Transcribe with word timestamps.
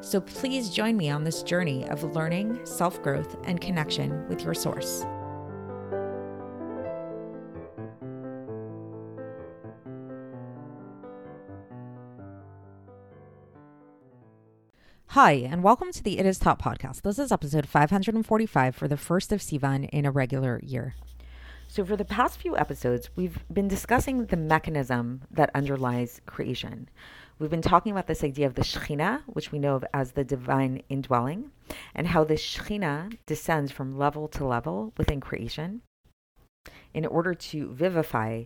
So 0.00 0.20
please 0.20 0.70
join 0.70 0.96
me 0.96 1.10
on 1.10 1.24
this 1.24 1.42
journey 1.42 1.88
of 1.88 2.02
learning, 2.14 2.64
self 2.64 3.02
growth, 3.02 3.36
and 3.44 3.60
connection 3.60 4.28
with 4.28 4.42
your 4.42 4.54
source. 4.54 5.04
Hi, 15.14 15.30
and 15.48 15.62
welcome 15.62 15.92
to 15.92 16.02
the 16.02 16.18
It 16.18 16.26
Is 16.26 16.40
Taught 16.40 16.58
podcast. 16.58 17.02
This 17.02 17.20
is 17.20 17.30
episode 17.30 17.68
545 17.68 18.74
for 18.74 18.88
the 18.88 18.96
first 18.96 19.30
of 19.30 19.40
Sivan 19.40 19.88
in 19.90 20.04
a 20.04 20.10
regular 20.10 20.58
year. 20.64 20.96
So, 21.68 21.84
for 21.84 21.96
the 21.96 22.04
past 22.04 22.40
few 22.40 22.56
episodes, 22.56 23.10
we've 23.14 23.38
been 23.52 23.68
discussing 23.68 24.26
the 24.26 24.36
mechanism 24.36 25.22
that 25.30 25.52
underlies 25.54 26.20
creation. 26.26 26.88
We've 27.38 27.50
been 27.50 27.62
talking 27.62 27.90
about 27.90 28.06
this 28.06 28.22
idea 28.22 28.46
of 28.46 28.54
the 28.54 28.62
Shekhinah, 28.62 29.22
which 29.26 29.50
we 29.50 29.58
know 29.58 29.74
of 29.74 29.84
as 29.92 30.12
the 30.12 30.22
divine 30.22 30.82
indwelling, 30.88 31.50
and 31.92 32.06
how 32.06 32.22
the 32.22 32.34
Shekhinah 32.34 33.18
descends 33.26 33.72
from 33.72 33.98
level 33.98 34.28
to 34.28 34.44
level 34.44 34.92
within 34.96 35.20
creation 35.20 35.82
in 36.92 37.04
order 37.04 37.34
to 37.34 37.72
vivify 37.72 38.44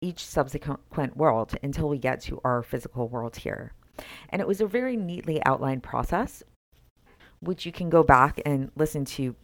each 0.00 0.24
subsequent 0.24 1.16
world 1.16 1.54
until 1.62 1.90
we 1.90 1.98
get 1.98 2.22
to 2.22 2.40
our 2.42 2.62
physical 2.62 3.08
world 3.08 3.36
here. 3.36 3.72
And 4.30 4.40
it 4.40 4.48
was 4.48 4.62
a 4.62 4.66
very 4.66 4.96
neatly 4.96 5.44
outlined 5.44 5.82
process, 5.82 6.42
which 7.40 7.66
you 7.66 7.72
can 7.72 7.90
go 7.90 8.02
back 8.02 8.40
and 8.46 8.70
listen 8.74 9.04
to 9.04 9.36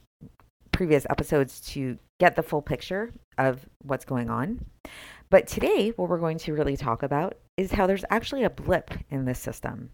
previous 0.72 1.06
episodes 1.10 1.60
to 1.60 1.98
get 2.18 2.34
the 2.34 2.42
full 2.42 2.62
picture 2.62 3.12
of 3.36 3.66
what's 3.82 4.06
going 4.06 4.30
on. 4.30 4.64
But 5.28 5.48
today, 5.48 5.90
what 5.96 6.08
we're 6.08 6.18
going 6.18 6.38
to 6.38 6.52
really 6.54 6.76
talk 6.76 7.02
about 7.02 7.36
is 7.56 7.72
how 7.72 7.86
there's 7.86 8.04
actually 8.10 8.44
a 8.44 8.50
blip 8.50 8.92
in 9.10 9.24
this 9.24 9.40
system. 9.40 9.90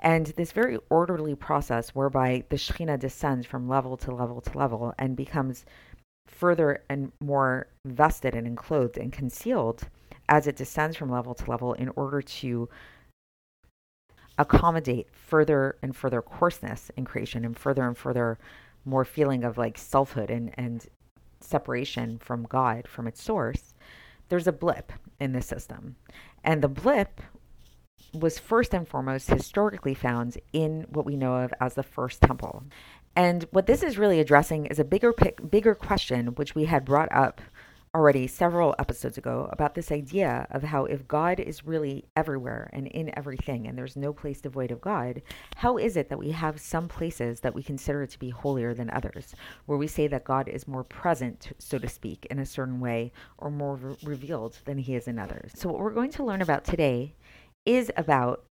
And 0.00 0.26
this 0.26 0.52
very 0.52 0.78
orderly 0.88 1.34
process 1.34 1.90
whereby 1.90 2.44
the 2.48 2.56
Shekhinah 2.56 3.00
descends 3.00 3.44
from 3.46 3.68
level 3.68 3.96
to 3.98 4.14
level 4.14 4.40
to 4.40 4.56
level 4.56 4.94
and 4.98 5.16
becomes 5.16 5.64
further 6.28 6.84
and 6.88 7.10
more 7.20 7.68
vested 7.86 8.34
and 8.34 8.46
enclosed 8.46 8.98
and 8.98 9.12
concealed 9.12 9.88
as 10.28 10.46
it 10.46 10.56
descends 10.56 10.96
from 10.96 11.10
level 11.10 11.34
to 11.34 11.50
level 11.50 11.72
in 11.72 11.88
order 11.96 12.22
to 12.22 12.68
accommodate 14.36 15.08
further 15.10 15.76
and 15.82 15.96
further 15.96 16.22
coarseness 16.22 16.92
in 16.96 17.04
creation 17.04 17.44
and 17.44 17.58
further 17.58 17.88
and 17.88 17.98
further 17.98 18.38
more 18.84 19.04
feeling 19.04 19.42
of 19.42 19.58
like 19.58 19.76
selfhood 19.76 20.30
and, 20.30 20.52
and 20.54 20.86
separation 21.40 22.18
from 22.18 22.44
God, 22.44 22.86
from 22.86 23.08
its 23.08 23.22
source, 23.22 23.74
there's 24.28 24.46
a 24.46 24.52
blip 24.52 24.92
in 25.20 25.32
the 25.32 25.42
system. 25.42 25.96
And 26.44 26.62
the 26.62 26.68
blip 26.68 27.20
was 28.14 28.38
first 28.38 28.72
and 28.72 28.88
foremost 28.88 29.28
historically 29.28 29.94
found 29.94 30.38
in 30.52 30.86
what 30.90 31.04
we 31.04 31.16
know 31.16 31.36
of 31.36 31.52
as 31.60 31.74
the 31.74 31.82
first 31.82 32.20
temple. 32.20 32.64
And 33.14 33.44
what 33.50 33.66
this 33.66 33.82
is 33.82 33.98
really 33.98 34.20
addressing 34.20 34.66
is 34.66 34.78
a 34.78 34.84
bigger 34.84 35.12
bigger 35.50 35.74
question 35.74 36.28
which 36.28 36.54
we 36.54 36.66
had 36.66 36.84
brought 36.84 37.10
up 37.12 37.40
already 37.94 38.26
several 38.26 38.74
episodes 38.78 39.18
ago 39.18 39.48
about 39.52 39.74
this 39.74 39.90
idea 39.90 40.46
of 40.50 40.62
how 40.62 40.84
if 40.84 41.08
God 41.08 41.40
is 41.40 41.64
really 41.64 42.04
everywhere 42.16 42.68
and 42.72 42.86
in 42.88 43.16
everything 43.16 43.66
and 43.66 43.78
there's 43.78 43.96
no 43.96 44.12
place 44.12 44.40
devoid 44.40 44.70
of 44.70 44.80
God, 44.80 45.22
how 45.56 45.78
is 45.78 45.96
it 45.96 46.08
that 46.08 46.18
we 46.18 46.30
have 46.30 46.60
some 46.60 46.88
places 46.88 47.40
that 47.40 47.54
we 47.54 47.62
consider 47.62 48.06
to 48.06 48.18
be 48.18 48.30
holier 48.30 48.74
than 48.74 48.90
others, 48.90 49.34
where 49.66 49.78
we 49.78 49.86
say 49.86 50.06
that 50.08 50.24
God 50.24 50.48
is 50.48 50.68
more 50.68 50.84
present, 50.84 51.52
so 51.58 51.78
to 51.78 51.88
speak, 51.88 52.26
in 52.30 52.38
a 52.38 52.46
certain 52.46 52.80
way 52.80 53.12
or 53.38 53.50
more 53.50 53.76
re- 53.76 53.96
revealed 54.04 54.58
than 54.64 54.78
he 54.78 54.94
is 54.94 55.08
in 55.08 55.18
others? 55.18 55.52
So, 55.54 55.68
what 55.68 55.80
we're 55.80 55.90
going 55.90 56.10
to 56.12 56.24
learn 56.24 56.42
about 56.42 56.64
today 56.64 57.14
is 57.64 57.90
about 57.96 58.44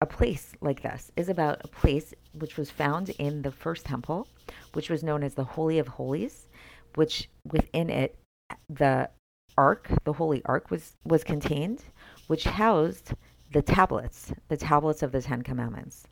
a 0.00 0.06
place 0.06 0.52
like 0.60 0.82
this, 0.82 1.12
is 1.16 1.28
about 1.28 1.60
a 1.64 1.68
place 1.68 2.12
which 2.34 2.56
was 2.56 2.70
found 2.70 3.10
in 3.10 3.42
the 3.42 3.52
first 3.52 3.86
temple, 3.86 4.26
which 4.72 4.90
was 4.90 5.04
known 5.04 5.22
as 5.22 5.34
the 5.34 5.44
Holy 5.44 5.78
of 5.78 5.86
Holies, 5.86 6.48
which 6.96 7.28
within 7.44 7.88
it 7.88 8.16
the 8.68 9.10
ark, 9.56 9.90
the 10.04 10.12
holy 10.12 10.42
ark 10.44 10.70
was 10.70 10.96
was 11.04 11.24
contained, 11.24 11.84
which 12.26 12.44
housed 12.44 13.14
the 13.52 13.62
tablets, 13.62 14.32
the 14.48 14.56
tablets 14.56 15.02
of 15.02 15.12
the 15.12 15.20
10 15.20 15.42
commandments. 15.42 16.06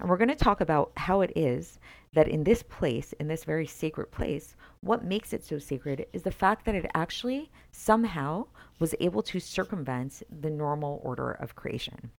And 0.00 0.08
we're 0.08 0.16
going 0.16 0.28
to 0.28 0.34
talk 0.34 0.60
about 0.60 0.92
how 0.96 1.20
it 1.20 1.32
is 1.36 1.78
that 2.14 2.28
in 2.28 2.44
this 2.44 2.62
place, 2.62 3.12
in 3.14 3.28
this 3.28 3.44
very 3.44 3.66
sacred 3.66 4.10
place, 4.10 4.56
what 4.80 5.04
makes 5.04 5.32
it 5.32 5.44
so 5.44 5.58
sacred 5.58 6.06
is 6.14 6.22
the 6.22 6.30
fact 6.30 6.64
that 6.64 6.74
it 6.74 6.90
actually 6.94 7.50
somehow 7.72 8.46
was 8.78 8.94
able 9.00 9.22
to 9.22 9.40
circumvent 9.40 10.22
the 10.40 10.50
normal 10.50 11.00
order 11.04 11.32
of 11.32 11.54
creation. 11.54 12.10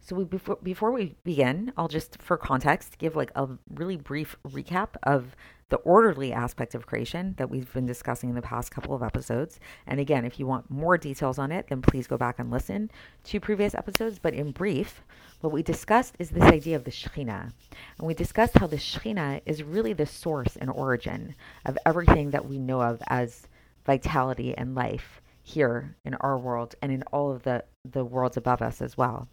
So 0.00 0.14
we, 0.14 0.24
before 0.24 0.58
before 0.62 0.92
we 0.92 1.16
begin, 1.24 1.72
I'll 1.76 1.88
just 1.88 2.22
for 2.22 2.36
context 2.36 2.98
give 2.98 3.16
like 3.16 3.32
a 3.34 3.48
really 3.74 3.96
brief 3.96 4.36
recap 4.46 4.90
of 5.02 5.34
the 5.68 5.76
orderly 5.78 6.32
aspect 6.32 6.74
of 6.74 6.86
creation 6.86 7.34
that 7.38 7.50
we've 7.50 7.72
been 7.72 7.86
discussing 7.86 8.28
in 8.28 8.36
the 8.36 8.42
past 8.42 8.70
couple 8.70 8.94
of 8.94 9.02
episodes. 9.02 9.58
And 9.86 9.98
again, 9.98 10.24
if 10.24 10.38
you 10.38 10.46
want 10.46 10.70
more 10.70 10.96
details 10.96 11.38
on 11.38 11.50
it, 11.50 11.66
then 11.68 11.82
please 11.82 12.06
go 12.06 12.16
back 12.16 12.38
and 12.38 12.50
listen 12.50 12.90
to 13.24 13.40
previous 13.40 13.74
episodes. 13.74 14.20
But 14.20 14.34
in 14.34 14.52
brief, 14.52 15.02
what 15.40 15.52
we 15.52 15.62
discussed 15.62 16.14
is 16.20 16.30
this 16.30 16.44
idea 16.44 16.76
of 16.76 16.84
the 16.84 16.92
Shekhinah. 16.92 17.52
And 17.98 18.06
we 18.06 18.14
discussed 18.14 18.58
how 18.58 18.68
the 18.68 18.76
Shekhinah 18.76 19.42
is 19.44 19.62
really 19.62 19.92
the 19.92 20.06
source 20.06 20.56
and 20.56 20.70
origin 20.70 21.34
of 21.64 21.76
everything 21.84 22.30
that 22.30 22.48
we 22.48 22.58
know 22.58 22.80
of 22.80 23.02
as 23.08 23.48
vitality 23.84 24.56
and 24.56 24.74
life 24.74 25.20
here 25.42 25.96
in 26.04 26.14
our 26.14 26.38
world 26.38 26.74
and 26.80 26.92
in 26.92 27.02
all 27.12 27.32
of 27.32 27.42
the, 27.42 27.64
the 27.84 28.04
worlds 28.04 28.36
above 28.36 28.62
us 28.62 28.80
as 28.80 28.96
well. 28.96 29.28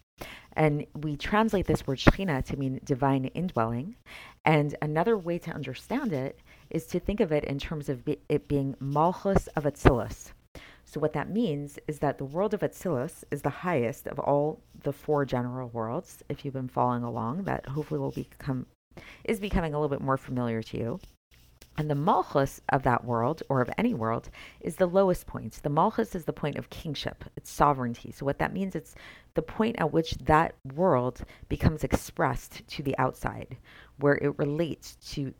And 0.55 0.85
we 0.93 1.15
translate 1.15 1.65
this 1.65 1.87
word 1.87 1.99
Shekhinah 1.99 2.45
to 2.45 2.57
mean 2.57 2.79
divine 2.83 3.25
indwelling. 3.25 3.95
And 4.45 4.75
another 4.81 5.17
way 5.17 5.39
to 5.39 5.51
understand 5.51 6.13
it 6.13 6.39
is 6.69 6.85
to 6.87 6.99
think 6.99 7.19
of 7.19 7.31
it 7.31 7.43
in 7.45 7.59
terms 7.59 7.89
of 7.89 8.03
it 8.07 8.47
being 8.47 8.75
Malchus 8.79 9.47
of 9.55 9.63
Atzilus. 9.63 10.31
So, 10.85 10.99
what 10.99 11.13
that 11.13 11.29
means 11.29 11.79
is 11.87 11.99
that 11.99 12.17
the 12.17 12.25
world 12.25 12.53
of 12.53 12.59
Atzilus 12.59 13.23
is 13.31 13.41
the 13.41 13.49
highest 13.49 14.07
of 14.07 14.19
all 14.19 14.61
the 14.83 14.93
four 14.93 15.25
general 15.25 15.69
worlds. 15.69 16.21
If 16.29 16.45
you've 16.45 16.53
been 16.53 16.67
following 16.67 17.03
along, 17.03 17.43
that 17.43 17.65
hopefully 17.65 17.99
will 17.99 18.11
become 18.11 18.67
is 19.23 19.39
becoming 19.39 19.73
a 19.73 19.79
little 19.79 19.89
bit 19.95 20.05
more 20.05 20.17
familiar 20.17 20.61
to 20.61 20.77
you. 20.77 20.99
And 21.77 21.89
the 21.89 21.95
malchus 21.95 22.61
of 22.69 22.83
that 22.83 23.03
world, 23.03 23.41
or 23.49 23.59
of 23.59 23.69
any 23.77 23.93
world, 23.95 24.29
is 24.61 24.75
the 24.75 24.85
lowest 24.85 25.25
point. 25.25 25.59
The 25.63 25.69
malchus 25.69 26.13
is 26.13 26.25
the 26.25 26.33
point 26.33 26.57
of 26.57 26.69
kingship, 26.69 27.25
it's 27.35 27.51
sovereignty. 27.51 28.11
So, 28.11 28.25
what 28.25 28.37
that 28.39 28.53
means, 28.53 28.75
it's 28.75 28.93
the 29.33 29.41
point 29.41 29.77
at 29.79 29.91
which 29.91 30.11
that 30.25 30.53
world 30.75 31.23
becomes 31.49 31.83
expressed 31.83 32.67
to 32.67 32.83
the 32.83 32.97
outside, 32.99 33.57
where 33.97 34.15
it 34.15 34.37
relates 34.37 34.95
to 35.13 35.33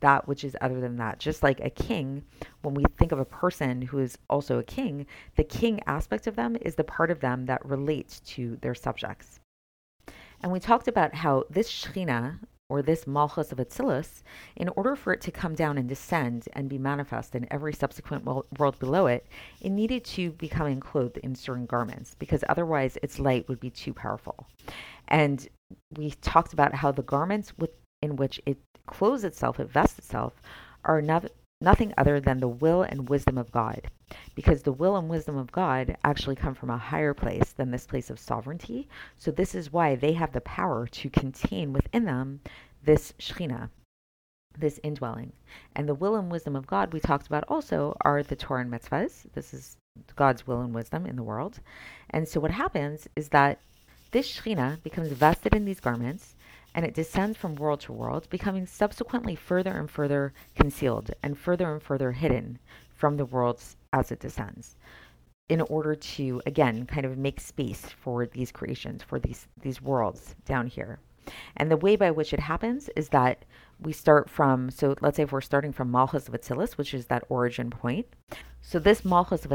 that 0.00 0.26
which 0.26 0.44
is 0.44 0.56
other 0.60 0.80
than 0.80 0.96
that. 0.96 1.18
Just 1.18 1.42
like 1.42 1.60
a 1.60 1.70
king, 1.70 2.24
when 2.62 2.74
we 2.74 2.84
think 2.96 3.12
of 3.12 3.18
a 3.18 3.24
person 3.24 3.82
who 3.82 3.98
is 3.98 4.16
also 4.30 4.58
a 4.58 4.64
king, 4.64 5.06
the 5.36 5.44
king 5.44 5.80
aspect 5.86 6.26
of 6.26 6.36
them 6.36 6.56
is 6.60 6.76
the 6.76 6.84
part 6.84 7.10
of 7.10 7.20
them 7.20 7.46
that 7.46 7.64
relates 7.64 8.20
to 8.20 8.56
their 8.62 8.74
subjects. 8.74 9.40
And 10.42 10.52
we 10.52 10.60
talked 10.60 10.88
about 10.88 11.14
how 11.14 11.44
this 11.50 11.70
Shekhinah, 11.70 12.38
or 12.74 12.82
this 12.82 13.06
Malchus 13.06 13.52
of 13.52 13.58
Atzilus, 13.58 14.22
in 14.56 14.68
order 14.70 14.96
for 14.96 15.12
it 15.12 15.20
to 15.20 15.30
come 15.30 15.54
down 15.54 15.78
and 15.78 15.88
descend 15.88 16.48
and 16.54 16.68
be 16.68 16.76
manifest 16.76 17.36
in 17.36 17.46
every 17.52 17.72
subsequent 17.72 18.24
world 18.24 18.78
below 18.80 19.06
it, 19.06 19.26
it 19.60 19.70
needed 19.70 20.04
to 20.04 20.30
become 20.32 20.66
enclosed 20.66 21.18
in 21.18 21.36
certain 21.36 21.66
garments 21.66 22.16
because 22.18 22.42
otherwise 22.48 22.98
its 23.00 23.20
light 23.20 23.48
would 23.48 23.60
be 23.60 23.70
too 23.70 23.94
powerful. 23.94 24.46
And 25.06 25.46
we 25.96 26.10
talked 26.20 26.52
about 26.52 26.74
how 26.74 26.90
the 26.90 27.02
garments 27.02 27.52
with, 27.56 27.70
in 28.02 28.16
which 28.16 28.40
it 28.44 28.58
clothes 28.86 29.22
itself, 29.22 29.60
it 29.60 29.70
vests 29.70 29.98
itself, 29.98 30.34
are 30.84 31.00
not, 31.00 31.30
nothing 31.64 31.92
other 31.98 32.20
than 32.20 32.38
the 32.40 32.48
will 32.48 32.82
and 32.82 33.08
wisdom 33.08 33.38
of 33.38 33.50
God. 33.50 33.90
Because 34.36 34.62
the 34.62 34.72
will 34.72 34.96
and 34.96 35.08
wisdom 35.08 35.36
of 35.36 35.50
God 35.50 35.96
actually 36.04 36.36
come 36.36 36.54
from 36.54 36.70
a 36.70 36.78
higher 36.78 37.14
place 37.14 37.52
than 37.52 37.70
this 37.70 37.86
place 37.86 38.10
of 38.10 38.20
sovereignty. 38.20 38.88
So, 39.16 39.30
this 39.32 39.54
is 39.54 39.72
why 39.72 39.96
they 39.96 40.12
have 40.12 40.32
the 40.32 40.42
power 40.42 40.86
to 40.86 41.10
contain 41.10 41.72
within 41.72 42.04
them 42.04 42.40
this 42.84 43.12
Shekhinah. 43.18 43.70
this 44.56 44.78
indwelling. 44.84 45.32
And 45.74 45.88
the 45.88 45.94
will 45.96 46.14
and 46.16 46.30
wisdom 46.30 46.54
of 46.54 46.66
God 46.66 46.92
we 46.92 47.00
talked 47.00 47.26
about 47.26 47.44
also 47.48 47.96
are 48.02 48.22
the 48.22 48.36
Torah 48.36 48.60
and 48.60 48.70
mitzvahs. 48.70 49.24
This 49.32 49.52
is 49.52 49.76
God's 50.16 50.46
will 50.46 50.60
and 50.60 50.74
wisdom 50.74 51.06
in 51.06 51.16
the 51.16 51.22
world. 51.22 51.60
And 52.10 52.28
so 52.28 52.40
what 52.40 52.52
happens 52.52 53.08
is 53.16 53.30
that 53.30 53.58
this 54.12 54.30
Shekhinah 54.30 54.82
becomes 54.82 55.08
vested 55.08 55.54
in 55.54 55.64
these 55.64 55.80
garments 55.80 56.36
and 56.74 56.84
it 56.84 56.94
descends 56.94 57.36
from 57.36 57.54
world 57.54 57.80
to 57.80 57.92
world, 57.92 58.28
becoming 58.30 58.66
subsequently 58.66 59.34
further 59.34 59.72
and 59.72 59.90
further 59.90 60.32
concealed 60.54 61.10
and 61.22 61.38
further 61.38 61.72
and 61.72 61.82
further 61.82 62.12
hidden 62.12 62.58
from 62.94 63.16
the 63.16 63.24
worlds 63.24 63.76
as 63.92 64.10
it 64.10 64.20
descends 64.20 64.76
in 65.48 65.60
order 65.62 65.94
to 65.94 66.40
again 66.46 66.86
kind 66.86 67.04
of 67.04 67.18
make 67.18 67.38
space 67.38 67.86
for 68.00 68.26
these 68.26 68.50
creations 68.50 69.02
for 69.02 69.18
these 69.18 69.46
these 69.60 69.82
worlds 69.82 70.34
down 70.46 70.66
here. 70.66 70.98
And 71.56 71.70
the 71.70 71.76
way 71.76 71.96
by 71.96 72.10
which 72.10 72.32
it 72.32 72.40
happens 72.40 72.88
is 72.96 73.10
that 73.10 73.44
we 73.80 73.92
start 73.92 74.30
from 74.30 74.70
so 74.70 74.94
let's 75.00 75.16
say 75.16 75.24
if 75.24 75.32
we're 75.32 75.40
starting 75.40 75.72
from 75.72 75.90
malchus 75.90 76.28
of 76.28 76.34
which 76.78 76.94
is 76.94 77.06
that 77.06 77.24
origin 77.28 77.70
point 77.70 78.06
so 78.60 78.78
this 78.78 79.04
malchus 79.04 79.44
of 79.44 79.52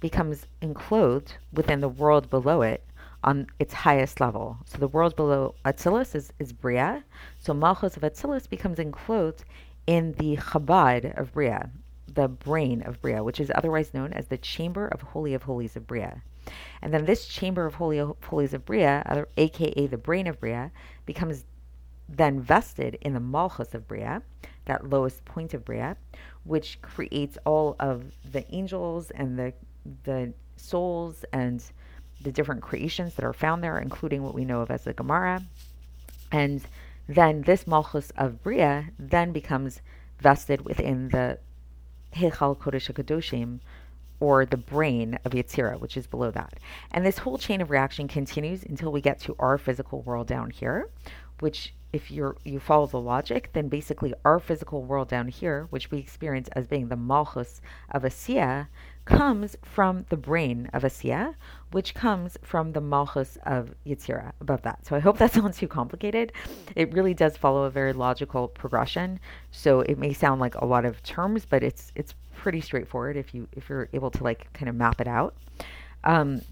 becomes 0.00 0.46
enclosed 0.60 1.34
within 1.52 1.80
the 1.80 1.88
world 1.88 2.28
below 2.30 2.62
it 2.62 2.84
on 3.24 3.46
its 3.58 3.74
highest 3.74 4.20
level. 4.20 4.58
So 4.66 4.78
the 4.78 4.88
world 4.88 5.16
below 5.16 5.54
Atzilus 5.64 6.14
is, 6.14 6.32
is 6.38 6.52
Bria. 6.52 7.04
So 7.38 7.52
Malchus 7.52 7.96
of 7.96 8.02
Atzilus 8.02 8.48
becomes 8.48 8.78
enclosed 8.78 9.44
in 9.86 10.12
the 10.12 10.36
Chabad 10.36 11.18
of 11.18 11.32
Bria, 11.32 11.70
the 12.06 12.28
brain 12.28 12.82
of 12.82 13.00
Bria, 13.00 13.24
which 13.24 13.40
is 13.40 13.50
otherwise 13.54 13.94
known 13.94 14.12
as 14.12 14.26
the 14.26 14.38
Chamber 14.38 14.86
of 14.86 15.02
Holy 15.02 15.34
of 15.34 15.42
Holies 15.42 15.76
of 15.76 15.86
Bria. 15.86 16.22
And 16.80 16.94
then 16.94 17.04
this 17.04 17.26
Chamber 17.26 17.66
of 17.66 17.74
Holy 17.74 17.98
of 17.98 18.16
Holies 18.22 18.54
of 18.54 18.64
Bria, 18.64 19.26
aka 19.36 19.86
the 19.86 19.98
brain 19.98 20.26
of 20.26 20.40
Bria, 20.40 20.70
becomes 21.04 21.44
then 22.08 22.40
vested 22.40 22.96
in 23.02 23.12
the 23.14 23.20
Malchus 23.20 23.74
of 23.74 23.86
Bria, 23.86 24.22
that 24.64 24.88
lowest 24.88 25.24
point 25.24 25.54
of 25.54 25.64
Bria, 25.64 25.96
which 26.44 26.80
creates 26.80 27.36
all 27.44 27.76
of 27.80 28.04
the 28.30 28.44
angels 28.54 29.10
and 29.10 29.38
the 29.38 29.52
the 30.04 30.32
souls 30.56 31.24
and 31.32 31.64
the 32.20 32.32
different 32.32 32.62
creations 32.62 33.14
that 33.14 33.24
are 33.24 33.32
found 33.32 33.62
there, 33.62 33.78
including 33.78 34.22
what 34.22 34.34
we 34.34 34.44
know 34.44 34.60
of 34.60 34.70
as 34.70 34.84
the 34.84 34.92
Gemara. 34.92 35.42
And 36.30 36.62
then 37.08 37.42
this 37.42 37.66
Malchus 37.66 38.12
of 38.16 38.42
Bria 38.42 38.90
then 38.98 39.32
becomes 39.32 39.80
vested 40.20 40.64
within 40.64 41.08
the 41.08 41.38
Heichal 42.14 42.56
Kodesh 42.56 42.92
HaKadoshim, 42.92 43.60
or 44.20 44.44
the 44.44 44.56
brain 44.56 45.18
of 45.24 45.32
Yetzirah, 45.32 45.78
which 45.78 45.96
is 45.96 46.06
below 46.06 46.30
that. 46.32 46.54
And 46.90 47.06
this 47.06 47.18
whole 47.18 47.38
chain 47.38 47.60
of 47.60 47.70
reaction 47.70 48.08
continues 48.08 48.64
until 48.64 48.90
we 48.90 49.00
get 49.00 49.20
to 49.20 49.36
our 49.38 49.58
physical 49.58 50.02
world 50.02 50.26
down 50.26 50.50
here, 50.50 50.88
which 51.40 51.72
if 51.92 52.10
you're 52.10 52.36
you 52.44 52.60
follow 52.60 52.86
the 52.86 53.00
logic, 53.00 53.50
then 53.52 53.68
basically 53.68 54.12
our 54.24 54.38
physical 54.38 54.82
world 54.82 55.08
down 55.08 55.28
here, 55.28 55.66
which 55.70 55.90
we 55.90 55.98
experience 55.98 56.48
as 56.48 56.66
being 56.66 56.88
the 56.88 56.96
malchus 56.96 57.60
of 57.90 58.02
Asiya, 58.02 58.66
comes 59.08 59.56
from 59.62 60.04
the 60.10 60.16
brain 60.16 60.68
of 60.74 60.82
Asiya, 60.82 61.34
which 61.72 61.94
comes 61.94 62.36
from 62.42 62.72
the 62.72 62.80
malchus 62.80 63.38
of 63.46 63.74
Yetzirah 63.86 64.32
above 64.40 64.62
that. 64.62 64.84
So 64.84 64.94
I 64.94 64.98
hope 64.98 65.16
that's 65.16 65.34
not 65.42 65.54
too 65.54 65.66
complicated. 65.66 66.32
It 66.76 66.92
really 66.92 67.14
does 67.14 67.36
follow 67.36 67.64
a 67.64 67.70
very 67.70 67.94
logical 67.94 68.48
progression. 68.48 69.18
So 69.50 69.80
it 69.80 69.98
may 69.98 70.12
sound 70.12 70.40
like 70.40 70.54
a 70.56 70.66
lot 70.66 70.84
of 70.84 71.02
terms, 71.02 71.46
but 71.46 71.62
it's 71.62 71.90
it's 71.94 72.14
pretty 72.36 72.60
straightforward 72.60 73.16
if 73.16 73.34
you 73.34 73.48
if 73.52 73.68
you're 73.68 73.88
able 73.94 74.10
to 74.10 74.22
like 74.22 74.52
kind 74.52 74.68
of 74.68 74.74
map 74.74 75.00
it 75.00 75.08
out. 75.08 75.34
Um, 76.04 76.42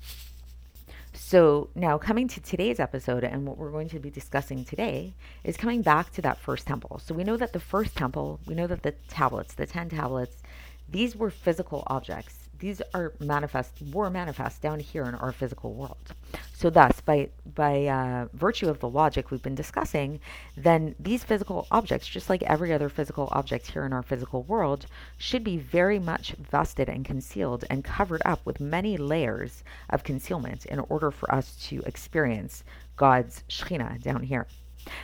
so, 1.12 1.70
now 1.75 1.99
coming 1.99 2.29
to 2.29 2.41
today's 2.41 2.79
episode 2.79 3.25
and 3.25 3.47
what 3.47 3.56
we're 3.56 3.70
going 3.70 3.88
to 3.88 3.99
be 3.99 4.11
discussing 4.11 4.64
today 4.64 5.14
is 5.44 5.56
coming 5.56 5.82
back 5.82 6.12
to 6.12 6.23
that 6.23 6.38
first 6.38 6.67
temple. 6.67 7.00
So, 7.05 7.14
we 7.14 7.25
know 7.25 7.37
that 7.38 7.53
the 7.53 7.61
first 7.61 7.97
temple, 7.97 8.38
we 8.47 8.55
know 8.55 8.67
that 8.67 8.82
the 8.82 8.93
tablets, 9.08 9.55
the 9.55 9.67
10 9.67 9.88
tablets, 9.88 10.43
these 10.88 11.17
were 11.17 11.31
physical 11.31 11.82
objects 11.87 12.45
these 12.58 12.81
are 12.94 13.12
manifest 13.20 13.73
were 13.93 14.11
manifest 14.11 14.62
down 14.62 14.81
here 14.81 15.05
in 15.05 15.14
our 15.14 15.32
physical 15.32 15.75
world. 15.75 16.14
So 16.55 16.70
thus, 16.70 17.00
by 17.00 17.29
by 17.55 17.87
uh, 17.87 18.29
virtue 18.32 18.69
of 18.69 18.81
the 18.81 18.88
logic 18.88 19.31
we've 19.31 19.43
been 19.43 19.55
discussing, 19.55 20.20
then 20.56 20.94
these 20.99 21.25
physical 21.25 21.67
objects, 21.70 22.06
just 22.06 22.31
like 22.31 22.43
every 22.44 22.73
other 22.73 22.88
physical 22.88 23.29
object 23.32 23.70
here 23.70 23.85
in 23.85 23.93
our 23.93 24.03
physical 24.03 24.43
world, 24.44 24.87
should 25.19 25.44
be 25.44 25.58
very 25.58 25.99
much 25.99 26.32
vested 26.32 26.88
and 26.88 27.05
concealed 27.05 27.64
and 27.70 27.85
covered 27.85 28.23
up 28.25 28.41
with 28.44 28.61
many 28.61 28.97
layers 28.97 29.62
of 29.91 30.05
concealment 30.05 30.67
in 30.67 30.79
order 30.79 31.11
for 31.11 31.32
us 31.35 31.56
to 31.69 31.82
experience 31.87 32.64
God's 32.97 33.44
Shekhinah 33.49 34.03
down 34.03 34.23
here. 34.23 34.47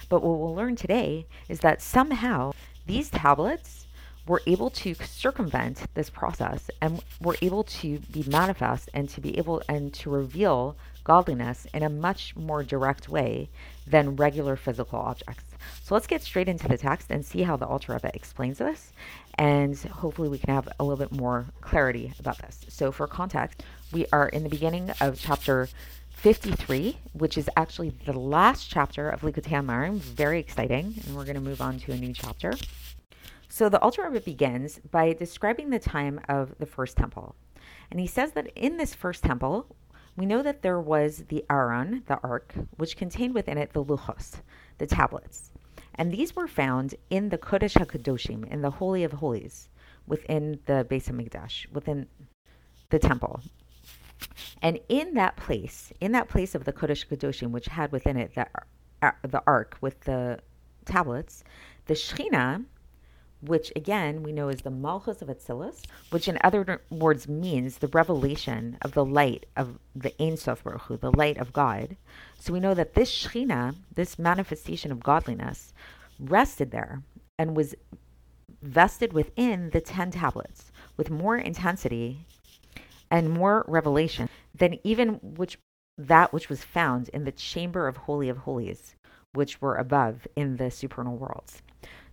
But 0.08 0.22
what 0.22 0.38
we'll 0.38 0.54
learn 0.54 0.76
today 0.76 1.26
is 1.48 1.60
that 1.60 1.82
somehow 1.82 2.52
these 2.86 3.10
tablets 3.10 3.86
we're 4.26 4.40
able 4.46 4.70
to 4.70 4.94
circumvent 4.94 5.82
this 5.94 6.10
process 6.10 6.70
and 6.80 7.02
we're 7.20 7.36
able 7.42 7.64
to 7.64 7.98
be 8.12 8.24
manifest 8.28 8.88
and 8.94 9.08
to 9.08 9.20
be 9.20 9.36
able 9.38 9.62
and 9.68 9.92
to 9.94 10.10
reveal 10.10 10.76
godliness 11.04 11.66
in 11.74 11.82
a 11.82 11.88
much 11.88 12.36
more 12.36 12.62
direct 12.62 13.08
way 13.08 13.48
than 13.86 14.16
regular 14.16 14.56
physical 14.56 14.98
objects. 14.98 15.44
So 15.82 15.94
let's 15.94 16.06
get 16.06 16.22
straight 16.22 16.48
into 16.48 16.68
the 16.68 16.78
text 16.78 17.10
and 17.10 17.24
see 17.24 17.42
how 17.42 17.56
the 17.56 17.66
Alter 17.66 17.92
Rebbe 17.92 18.10
explains 18.14 18.58
this, 18.58 18.92
and 19.36 19.76
hopefully 19.78 20.28
we 20.28 20.38
can 20.38 20.54
have 20.54 20.68
a 20.78 20.84
little 20.84 21.04
bit 21.04 21.12
more 21.12 21.46
clarity 21.60 22.12
about 22.18 22.38
this. 22.38 22.64
So 22.68 22.92
for 22.92 23.06
context, 23.06 23.62
we 23.92 24.06
are 24.12 24.28
in 24.28 24.42
the 24.42 24.48
beginning 24.48 24.90
of 25.00 25.18
chapter 25.18 25.68
53, 26.10 26.96
which 27.14 27.36
is 27.36 27.50
actually 27.56 27.90
the 28.06 28.12
last 28.12 28.70
chapter 28.70 29.08
of 29.08 29.22
Likkutei 29.22 29.60
Amarim. 29.60 29.96
Very 29.96 30.38
exciting, 30.38 30.94
and 31.06 31.16
we're 31.16 31.24
going 31.24 31.34
to 31.34 31.40
move 31.40 31.60
on 31.60 31.78
to 31.80 31.92
a 31.92 31.96
new 31.96 32.12
chapter. 32.12 32.54
So 33.52 33.68
the 33.68 33.78
Alter 33.80 34.08
Rebbe 34.08 34.24
begins 34.24 34.80
by 34.90 35.12
describing 35.12 35.68
the 35.68 35.78
time 35.78 36.18
of 36.26 36.54
the 36.58 36.64
first 36.64 36.96
temple. 36.96 37.36
And 37.90 38.00
he 38.00 38.06
says 38.06 38.32
that 38.32 38.50
in 38.56 38.78
this 38.78 38.94
first 38.94 39.22
temple, 39.22 39.76
we 40.16 40.24
know 40.24 40.42
that 40.42 40.62
there 40.62 40.80
was 40.80 41.24
the 41.28 41.44
Aron, 41.50 42.02
the 42.06 42.18
ark, 42.22 42.54
which 42.78 42.96
contained 42.96 43.34
within 43.34 43.58
it 43.58 43.74
the 43.74 43.84
Luchos, 43.84 44.40
the 44.78 44.86
tablets. 44.86 45.50
And 45.96 46.10
these 46.10 46.34
were 46.34 46.48
found 46.48 46.94
in 47.10 47.28
the 47.28 47.36
Kodesh 47.36 47.76
HaKadoshim, 47.76 48.50
in 48.50 48.62
the 48.62 48.70
Holy 48.70 49.04
of 49.04 49.12
Holies, 49.12 49.68
within 50.06 50.58
the 50.64 50.86
Beis 50.90 51.10
HaMikdash, 51.10 51.70
within 51.72 52.06
the 52.88 52.98
temple. 52.98 53.42
And 54.62 54.80
in 54.88 55.12
that 55.12 55.36
place, 55.36 55.92
in 56.00 56.12
that 56.12 56.30
place 56.30 56.54
of 56.54 56.64
the 56.64 56.72
Kodesh 56.72 57.06
HaKadoshim, 57.06 57.50
which 57.50 57.66
had 57.66 57.92
within 57.92 58.16
it 58.16 58.34
the, 58.34 58.46
uh, 59.02 59.10
the 59.28 59.42
ark 59.46 59.76
with 59.82 60.00
the 60.00 60.38
tablets, 60.86 61.44
the 61.84 61.94
Shekhinah 61.94 62.64
which 63.42 63.72
again 63.74 64.22
we 64.22 64.32
know 64.32 64.48
is 64.48 64.62
the 64.62 64.70
Malchus 64.70 65.20
of 65.20 65.28
Atzilus, 65.28 65.82
which 66.10 66.28
in 66.28 66.38
other 66.42 66.80
words 66.90 67.28
means 67.28 67.78
the 67.78 67.88
revelation 67.88 68.78
of 68.82 68.92
the 68.92 69.04
light 69.04 69.46
of 69.56 69.78
the 69.94 70.14
Ein 70.22 70.36
Sof 70.36 70.62
Baruch 70.62 70.82
Hu, 70.82 70.96
the 70.96 71.10
light 71.10 71.36
of 71.38 71.52
God. 71.52 71.96
So 72.38 72.52
we 72.52 72.60
know 72.60 72.74
that 72.74 72.94
this 72.94 73.10
Shechina, 73.10 73.74
this 73.92 74.18
manifestation 74.18 74.92
of 74.92 75.02
godliness, 75.02 75.74
rested 76.20 76.70
there 76.70 77.02
and 77.38 77.56
was 77.56 77.74
vested 78.62 79.12
within 79.12 79.70
the 79.70 79.80
ten 79.80 80.12
tablets 80.12 80.70
with 80.96 81.10
more 81.10 81.36
intensity 81.36 82.26
and 83.10 83.28
more 83.28 83.64
revelation 83.66 84.28
than 84.54 84.78
even 84.84 85.14
which 85.22 85.58
that 85.98 86.32
which 86.32 86.48
was 86.48 86.64
found 86.64 87.08
in 87.10 87.24
the 87.24 87.32
chamber 87.32 87.86
of 87.86 87.96
holy 87.96 88.28
of 88.28 88.38
holies, 88.38 88.94
which 89.34 89.60
were 89.60 89.76
above 89.76 90.26
in 90.36 90.56
the 90.56 90.70
supernal 90.70 91.16
worlds. 91.16 91.62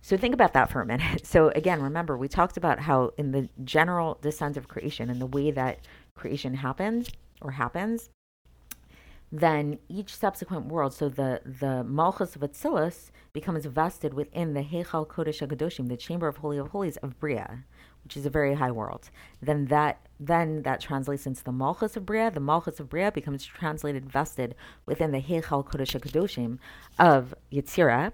So 0.02 0.16
think 0.16 0.34
about 0.34 0.54
that 0.54 0.70
for 0.70 0.80
a 0.80 0.86
minute. 0.86 1.26
So 1.30 1.48
again, 1.50 1.82
remember 1.82 2.16
we 2.16 2.28
talked 2.28 2.56
about 2.56 2.80
how 2.80 3.12
in 3.16 3.32
the 3.32 3.48
general 3.64 4.18
descent 4.20 4.56
of 4.56 4.68
creation 4.68 5.10
and 5.10 5.20
the 5.20 5.26
way 5.26 5.50
that 5.50 5.86
creation 6.14 6.54
happens 6.54 7.10
or 7.40 7.52
happens, 7.52 8.10
then 9.32 9.78
each 9.88 10.14
subsequent 10.14 10.66
world, 10.66 10.92
so 10.92 11.08
the 11.08 11.40
the 11.44 11.84
Malchus 11.84 12.34
of 12.34 12.42
Atzilus 12.42 13.10
becomes 13.32 13.64
vested 13.64 14.12
within 14.12 14.54
the 14.54 14.62
Heichal 14.62 15.06
Kodesh 15.06 15.46
HaKadoshim, 15.46 15.88
the 15.88 15.96
Chamber 15.96 16.26
of 16.26 16.38
Holy 16.38 16.58
of 16.58 16.68
Holies 16.68 16.96
of 16.96 17.18
Bria, 17.20 17.64
which 18.02 18.16
is 18.16 18.26
a 18.26 18.30
very 18.30 18.54
high 18.54 18.72
world. 18.72 19.10
Then 19.40 19.66
that 19.66 20.08
then 20.18 20.62
that 20.62 20.80
translates 20.80 21.26
into 21.26 21.44
the 21.44 21.52
Malchus 21.52 21.96
of 21.96 22.04
Bria. 22.04 22.30
The 22.32 22.40
Malchus 22.40 22.80
of 22.80 22.88
Bria 22.88 23.12
becomes 23.12 23.44
translated 23.44 24.10
vested 24.10 24.56
within 24.84 25.12
the 25.12 25.22
Heichal 25.22 25.64
Kodesh 25.64 25.98
HaKadoshim 25.98 26.58
of 26.98 27.32
Yetzirah, 27.52 28.12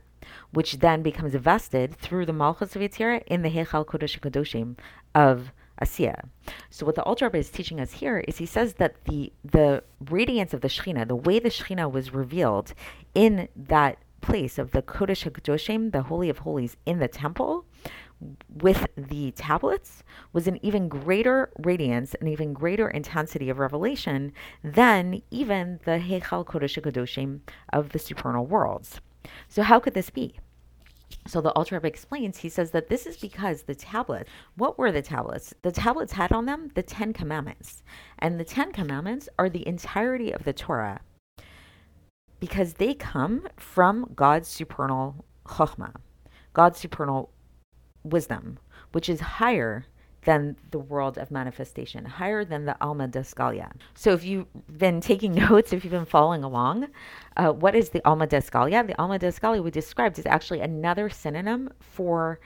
which 0.52 0.78
then 0.78 1.02
becomes 1.02 1.35
vested 1.35 1.94
through 1.96 2.26
the 2.26 2.32
Malchus 2.32 2.76
of 2.76 2.82
Yetzirah 2.82 3.23
in 3.26 3.42
the 3.42 3.50
Heichal 3.50 3.85
Kodesh 3.85 4.18
Kadoshim 4.20 4.76
of 5.14 5.52
Asiya. 5.80 6.28
So 6.70 6.87
what 6.87 6.94
the 6.94 7.02
Alter 7.02 7.26
Rebbe 7.26 7.38
is 7.38 7.50
teaching 7.50 7.80
us 7.80 7.92
here 7.92 8.18
is 8.20 8.38
he 8.38 8.46
says 8.46 8.75
that 8.75 9.04
the 9.04 9.32
the 9.44 9.82
radiance 10.08 10.54
of 10.54 10.61
the 10.62 10.68
Shechina, 10.68 11.06
the 11.06 11.16
way 11.16 11.38
the 11.38 11.50
Shechina 11.50 11.90
was 11.90 12.14
revealed 12.14 12.73
in 13.14 13.49
that 13.54 13.99
place 14.20 14.58
of 14.58 14.73
the 14.73 14.82
Kodesh 14.82 15.30
HaKadoshim, 15.30 15.92
the 15.92 16.02
Holy 16.02 16.28
of 16.30 16.38
Holies 16.38 16.76
in 16.87 16.99
the 16.99 17.08
temple, 17.08 17.66
with 18.50 18.87
the 18.96 19.30
tablets 19.32 20.02
was 20.32 20.46
an 20.46 20.58
even 20.64 20.88
greater 20.88 21.50
radiance, 21.58 22.14
an 22.14 22.28
even 22.28 22.54
greater 22.54 22.88
intensity 22.88 23.50
of 23.50 23.58
revelation 23.58 24.32
than 24.64 25.23
even 25.30 25.80
the 25.85 25.99
Heichal 25.99 26.44
Kodesh 26.46 26.80
HaKadoshim 26.80 27.40
of 27.73 27.90
the 27.90 27.99
supernal 27.99 28.46
worlds. 28.46 29.00
So, 29.49 29.62
how 29.62 29.80
could 29.80 29.95
this 29.95 30.11
be? 30.11 30.37
So 31.26 31.40
the 31.40 31.52
Rebbe 31.71 31.87
explains, 31.87 32.38
he 32.38 32.49
says 32.49 32.71
that 32.71 32.88
this 32.88 33.06
is 33.06 33.16
because 33.16 33.62
the 33.62 33.75
tablets, 33.75 34.30
what 34.56 34.78
were 34.78 34.92
the 34.92 35.02
tablets? 35.02 35.54
The 35.62 35.73
tablets 35.73 36.12
had 36.12 36.33
on 36.33 36.47
them 36.47 36.71
the 36.75 36.83
Ten 36.83 37.12
Commandments. 37.12 37.83
And 38.18 38.38
the 38.38 38.45
Ten 38.45 38.73
Commandments 38.73 39.28
are 39.38 39.49
the 39.49 39.66
entirety 39.66 40.33
of 40.33 40.45
the 40.45 40.52
Torah 40.52 41.00
because 42.38 42.75
they 42.75 42.95
come 42.95 43.47
from 43.56 44.12
God's 44.14 44.49
supernal 44.49 45.25
chokhmah, 45.47 45.97
God's 46.52 46.78
supernal 46.78 47.30
wisdom, 48.04 48.59
which 48.92 49.09
is 49.09 49.21
higher 49.21 49.87
than 50.26 50.56
the 50.73 50.78
world 50.78 51.16
of 51.16 51.30
manifestation, 51.30 52.04
higher 52.04 52.45
than 52.45 52.66
the 52.66 52.76
Alma 52.83 53.06
D'itgalya. 53.06 53.71
So 53.95 54.12
if 54.12 54.25
you've 54.25 54.47
been 54.76 55.00
taking 55.00 55.35
notes, 55.47 55.73
if 55.73 55.85
you've 55.85 55.92
been 55.92 56.04
following 56.04 56.45
along, 56.45 56.88
uh, 57.37 57.52
what 57.52 57.75
is 57.75 57.90
the 57.90 58.04
Alma 58.04 58.26
D'itgalya? 58.26 58.87
The 58.87 59.00
Alma 59.00 59.18
D'itgalya 59.18 59.62
we 59.62 59.71
described 59.71 60.18
is 60.18 60.26
actually 60.26 60.61
another 60.61 61.09
synonym 61.09 61.71
for 61.80 62.40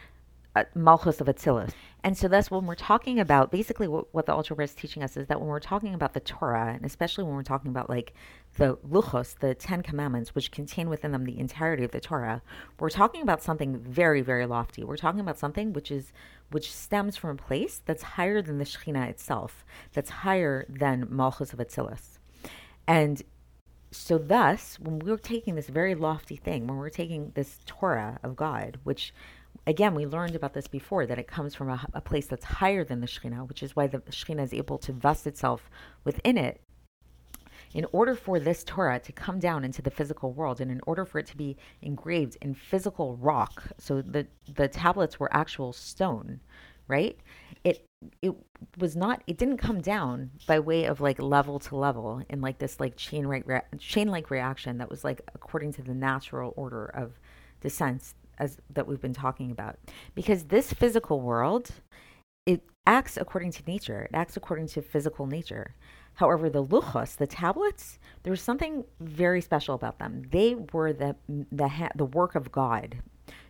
uh, 0.55 0.65
Malchus 0.75 1.21
of 1.21 1.27
Atzilus. 1.27 1.73
And 2.03 2.17
so 2.17 2.29
that's 2.29 2.51
when 2.51 2.67
we're 2.67 2.75
talking 2.75 3.21
about 3.21 3.51
basically 3.51 3.87
what, 3.87 4.13
what 4.15 4.27
the 4.27 4.33
Alter 4.33 4.55
Rebbe 4.55 4.65
is 4.65 4.75
teaching 4.75 5.03
us 5.03 5.17
is 5.17 5.27
that 5.27 5.39
when 5.39 5.49
we're 5.49 5.61
talking 5.61 5.95
about 5.95 6.15
the 6.15 6.21
Torah, 6.21 6.73
and 6.75 6.85
especially 6.85 7.25
when 7.25 7.35
we're 7.35 7.43
talking 7.43 7.71
about 7.71 7.91
like 7.91 8.15
the 8.57 8.77
Luchos, 8.79 9.39
the 9.39 9.55
Ten 9.55 9.83
Commandments, 9.83 10.35
which 10.35 10.51
contain 10.51 10.89
within 10.89 11.13
them 11.13 11.25
the 11.25 11.39
entirety 11.39 11.85
of 11.85 11.91
the 11.91 12.01
Torah, 12.01 12.43
we're 12.79 12.91
talking 12.91 13.23
about 13.23 13.43
something 13.43 13.79
very, 13.79 14.23
very 14.23 14.47
lofty. 14.47 14.83
We're 14.83 14.97
talking 14.97 15.21
about 15.21 15.39
something 15.39 15.73
which 15.73 15.91
is 15.91 16.13
which 16.51 16.73
stems 16.73 17.17
from 17.17 17.31
a 17.31 17.37
place 17.37 17.81
that's 17.85 18.03
higher 18.03 18.43
than 18.43 18.59
the 18.59 18.65
Shekhinah 18.65 19.09
itself, 19.09 19.65
that's 19.93 20.11
higher 20.11 20.67
than 20.69 21.07
Malchus 21.09 21.53
of 21.53 21.61
Atzilus. 21.61 22.19
And 22.89 23.23
so 23.93 24.19
thus, 24.19 24.79
when 24.81 25.01
we're 25.01 25.17
taking 25.17 25.55
this 25.55 25.69
very 25.69 25.95
lofty 25.95 26.37
thing, 26.37 26.67
when 26.67 26.79
we're 26.79 26.91
taking 26.91 27.33
this 27.35 27.59
Torah 27.67 28.19
of 28.23 28.37
God, 28.37 28.79
which 28.85 29.13
again, 29.67 29.95
we 29.95 30.07
learned 30.07 30.35
about 30.35 30.55
this 30.55 30.67
before 30.67 31.07
that 31.07 31.19
it 31.19 31.27
comes 31.27 31.55
from 31.55 31.69
a, 31.69 31.87
a 31.93 32.01
place 32.01 32.27
that's 32.27 32.45
higher 32.45 32.85
than 32.85 33.01
the 33.01 33.07
Shekhinah, 33.07 33.49
which 33.49 33.63
is 33.63 33.77
why 33.77 33.87
the 33.87 33.99
Shekhinah 34.01 34.45
is 34.45 34.55
able 34.55 34.79
to 34.79 34.93
vest 34.93 35.27
itself 35.27 35.71
within 36.05 36.39
it. 36.39 36.61
In 37.73 37.87
order 37.93 38.17
for 38.17 38.41
this 38.41 38.65
Torah 38.65 38.99
to 38.99 39.13
come 39.13 39.39
down 39.39 39.65
into 39.65 39.81
the 39.81 39.93
physical 39.93 40.33
world, 40.33 40.61
and 40.61 40.73
in 40.73 40.81
order 40.87 41.05
for 41.05 41.21
it 41.21 41.27
to 41.27 41.37
be 41.37 41.57
engraved 41.83 42.37
in 42.41 42.53
physical 42.53 43.17
rock, 43.17 43.63
so 43.79 44.03
the 44.03 44.27
the 44.57 44.67
tablets 44.67 45.21
were 45.21 45.33
actual 45.33 45.73
stone, 45.73 46.41
right? 46.89 47.17
It 47.63 47.87
it 48.23 48.35
was 48.77 48.97
not. 48.97 49.23
It 49.29 49.39
didn't 49.39 49.59
come 49.59 49.81
down 49.81 50.31
by 50.49 50.59
way 50.59 50.87
of 50.87 51.01
like 51.01 51.21
level 51.21 51.61
to 51.61 51.77
level 51.77 52.23
in 52.29 52.41
like 52.41 52.59
this 52.59 52.81
like 52.81 52.97
chain 52.97 53.25
right 53.25 53.45
chain 53.79 54.09
like 54.09 54.31
reaction 54.31 54.79
that 54.79 54.91
was 54.91 55.05
like 55.05 55.21
according 55.33 55.73
to 55.75 55.83
the 55.83 55.95
natural 55.95 56.53
order 56.57 56.87
of 56.87 57.21
descent 57.61 58.15
as 58.41 58.59
that 58.71 58.87
we've 58.87 59.01
been 59.01 59.15
talking 59.15 59.51
about. 59.51 59.79
Because 60.15 60.45
this 60.45 60.73
physical 60.73 61.21
world 61.21 61.71
it 62.47 62.63
acts 62.87 63.17
according 63.17 63.53
to 63.53 63.63
nature. 63.67 64.03
It 64.03 64.17
acts 64.17 64.37
according 64.37 64.69
to 64.69 64.83
physical 64.83 65.27
nature. 65.27 65.75
However 66.15 66.51
the 66.51 66.65
luchos 66.65 67.17
the 67.17 67.27
tablets 67.27 67.99
there 68.23 68.31
was 68.33 68.43
something 68.43 68.85
very 68.99 69.41
special 69.41 69.75
about 69.75 69.99
them. 69.99 70.23
They 70.31 70.57
were 70.73 70.93
the 70.93 71.15
the 71.29 71.91
the 71.95 72.07
work 72.07 72.35
of 72.35 72.51
god. 72.51 72.99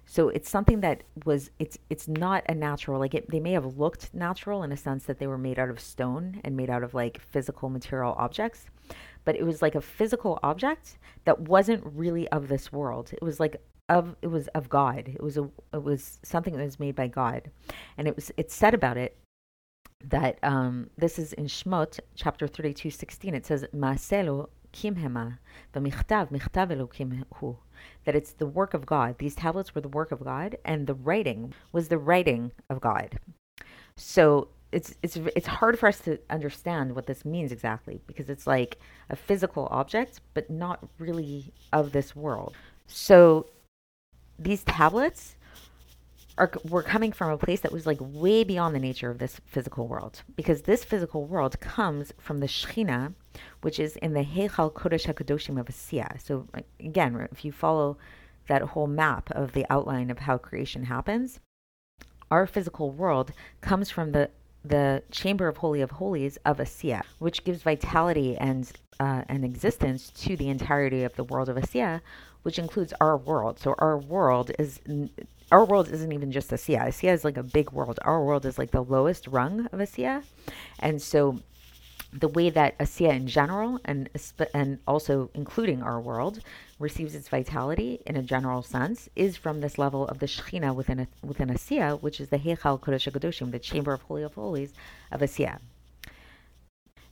So 0.05 0.29
it's 0.29 0.51
something 0.51 0.81
that 0.81 1.05
was 1.25 1.51
it's 1.61 1.79
it's 1.89 2.09
not 2.09 2.43
a 2.49 2.55
natural 2.55 2.99
like 2.99 3.15
it, 3.15 3.31
they 3.31 3.41
may 3.41 3.53
have 3.53 3.79
looked 3.79 4.13
natural 4.13 4.65
in 4.65 4.73
a 4.73 4.77
sense 4.77 5.05
that 5.05 5.21
they 5.21 5.29
were 5.29 5.39
made 5.39 5.59
out 5.59 5.71
of 5.71 5.79
stone 5.79 6.41
and 6.43 6.57
made 6.57 6.69
out 6.69 6.83
of 6.83 6.95
like 6.95 7.21
physical 7.21 7.69
material 7.71 8.15
objects 8.19 8.67
but 9.25 9.37
it 9.37 9.45
was 9.45 9.63
like 9.63 9.75
a 9.75 9.81
physical 9.81 10.39
object 10.43 10.99
that 11.25 11.41
wasn't 11.41 11.85
really 11.85 12.29
of 12.29 12.49
this 12.49 12.73
world. 12.73 13.13
It 13.13 13.23
was 13.23 13.41
like 13.41 13.57
of 13.91 14.17
it 14.23 14.29
was 14.29 14.47
of 14.49 14.71
God. 14.71 15.09
It 15.09 15.23
was 15.23 15.37
a 15.37 15.51
it 15.75 15.83
was 15.83 16.21
something 16.23 16.57
that 16.57 16.65
was 16.65 16.81
made 16.81 16.95
by 16.95 17.09
God, 17.09 17.51
and 17.99 18.09
it 18.09 18.17
was 18.17 18.33
it 18.39 18.51
said 18.51 18.73
about 18.73 18.97
it 18.97 19.17
that 20.03 20.39
um, 20.43 20.89
this 20.97 21.19
is 21.19 21.35
in 21.35 21.47
Shmot 21.47 22.01
chapter 22.15 22.47
thirty 22.47 22.73
two 22.73 22.91
sixteen. 22.91 23.35
It 23.35 23.45
says 23.45 23.67
Maaselo 23.75 24.49
kimhema 24.73 25.39
v'michtav 25.75 26.31
michtav 26.31 26.71
elokim 26.71 27.25
hu. 27.35 27.59
That 28.05 28.15
it's 28.15 28.33
the 28.33 28.47
work 28.47 28.73
of 28.73 28.87
God. 28.87 29.19
These 29.19 29.35
tablets 29.35 29.75
were 29.75 29.81
the 29.81 29.89
work 29.89 30.13
of 30.13 30.25
God, 30.25 30.57
and 30.65 30.87
the 30.87 30.95
writing 30.95 31.53
was 31.73 31.89
the 31.89 31.99
writing 31.99 32.53
of 32.71 32.81
God. 32.81 33.19
So 33.97 34.49
it's 34.73 34.95
it's 35.03 35.17
it's 35.35 35.49
hard 35.49 35.79
for 35.79 35.89
us 35.89 35.99
to 36.01 36.19
understand 36.31 36.95
what 36.95 37.07
this 37.07 37.25
means 37.25 37.51
exactly 37.51 38.01
because 38.07 38.31
it's 38.31 38.47
like 38.47 38.79
a 39.11 39.17
physical 39.17 39.67
object, 39.73 40.21
but 40.35 40.49
not 40.49 40.89
really 40.99 41.53
of 41.73 41.91
this 41.91 42.15
world. 42.15 42.55
So 42.87 43.47
these 44.41 44.65
tablets 44.65 45.37
are 46.39 46.51
were 46.69 46.83
coming 46.83 47.13
from 47.13 47.31
a 47.31 47.39
place 47.39 47.61
that 47.61 47.71
was 47.71 47.87
like 47.87 47.99
way 48.01 48.43
beyond 48.43 48.75
the 48.75 48.81
nature 48.81 49.11
of 49.11 49.19
this 49.19 49.41
physical 49.47 49.87
world 49.87 50.23
because 50.37 50.63
this 50.63 50.83
physical 50.83 51.27
world 51.27 51.61
comes 51.61 52.13
from 52.19 52.39
the 52.39 52.47
Shechina, 52.47 53.13
which 53.61 53.79
is 53.79 53.97
in 53.97 54.15
the 54.15 54.25
Heichal 54.25 54.73
Kodesh 54.73 55.07
Hakadoshim 55.07 55.61
of 55.61 55.67
Asiya. 55.67 56.21
So 56.21 56.49
again, 56.81 57.29
if 57.31 57.45
you 57.45 57.53
follow 57.53 57.99
that 58.49 58.63
whole 58.63 58.87
map 58.87 59.31
of 59.33 59.53
the 59.53 59.67
outline 59.69 60.11
of 60.11 60.21
how 60.21 60.39
creation 60.39 60.85
happens, 60.85 61.41
our 62.31 62.47
physical 62.47 62.91
world 62.91 63.33
comes 63.61 63.91
from 63.91 64.13
the 64.13 64.31
the 64.65 65.03
chamber 65.11 65.49
of 65.49 65.59
holy 65.59 65.81
of 65.81 65.91
holies 65.93 66.39
of 66.45 66.59
Asiya, 66.59 67.03
which 67.19 67.45
gives 67.45 67.63
vitality 67.63 68.37
and 68.37 68.71
uh, 69.01 69.25
and 69.29 69.45
existence 69.45 70.11
to 70.11 70.37
the 70.37 70.49
entirety 70.49 71.03
of 71.03 71.17
the 71.17 71.25
world 71.25 71.49
of 71.49 71.57
Asiya, 71.57 72.03
which 72.43 72.59
includes 72.59 72.93
our 73.01 73.17
world. 73.17 73.59
So 73.59 73.75
our 73.79 73.97
world 73.99 74.53
is 74.59 74.79
our 75.51 75.65
world 75.65 75.89
isn't 75.91 76.13
even 76.13 76.31
just 76.31 76.51
Asiya. 76.51 76.87
Asiya 76.87 77.15
is 77.15 77.25
like 77.25 77.39
a 77.39 77.43
big 77.43 77.73
world. 77.73 77.99
Our 78.03 78.23
world 78.23 78.45
is 78.47 78.59
like 78.59 78.71
the 78.71 78.85
lowest 78.85 79.27
rung 79.27 79.67
of 79.73 79.81
Asiya, 79.81 80.23
and 80.79 81.01
so 81.01 81.41
the 82.13 82.29
way 82.29 82.51
that 82.51 82.77
Asiya 82.79 83.13
in 83.15 83.27
general 83.27 83.81
and 83.87 84.11
and 84.53 84.79
also 84.87 85.31
including 85.33 85.83
our 85.83 86.01
world 86.01 86.41
receives 86.79 87.15
its 87.15 87.29
vitality 87.29 88.01
in 88.07 88.17
a 88.17 88.23
general 88.23 88.63
sense 88.63 89.09
is 89.17 89.37
from 89.37 89.61
this 89.61 89.79
level 89.79 90.07
of 90.09 90.19
the 90.19 90.27
Shechina 90.27 90.75
within 90.75 91.01
a, 91.01 91.09
within 91.23 91.49
Asiya, 91.49 92.03
which 92.03 92.21
is 92.21 92.29
the 92.29 92.39
Heichal 92.39 92.81
Kodesh 92.81 93.11
HaKadoshim, 93.11 93.51
the 93.51 93.59
chamber 93.59 93.93
of 93.93 94.03
holy 94.03 94.25
of 94.25 94.35
holies 94.35 94.75
of 95.11 95.21
Asiya. 95.21 95.59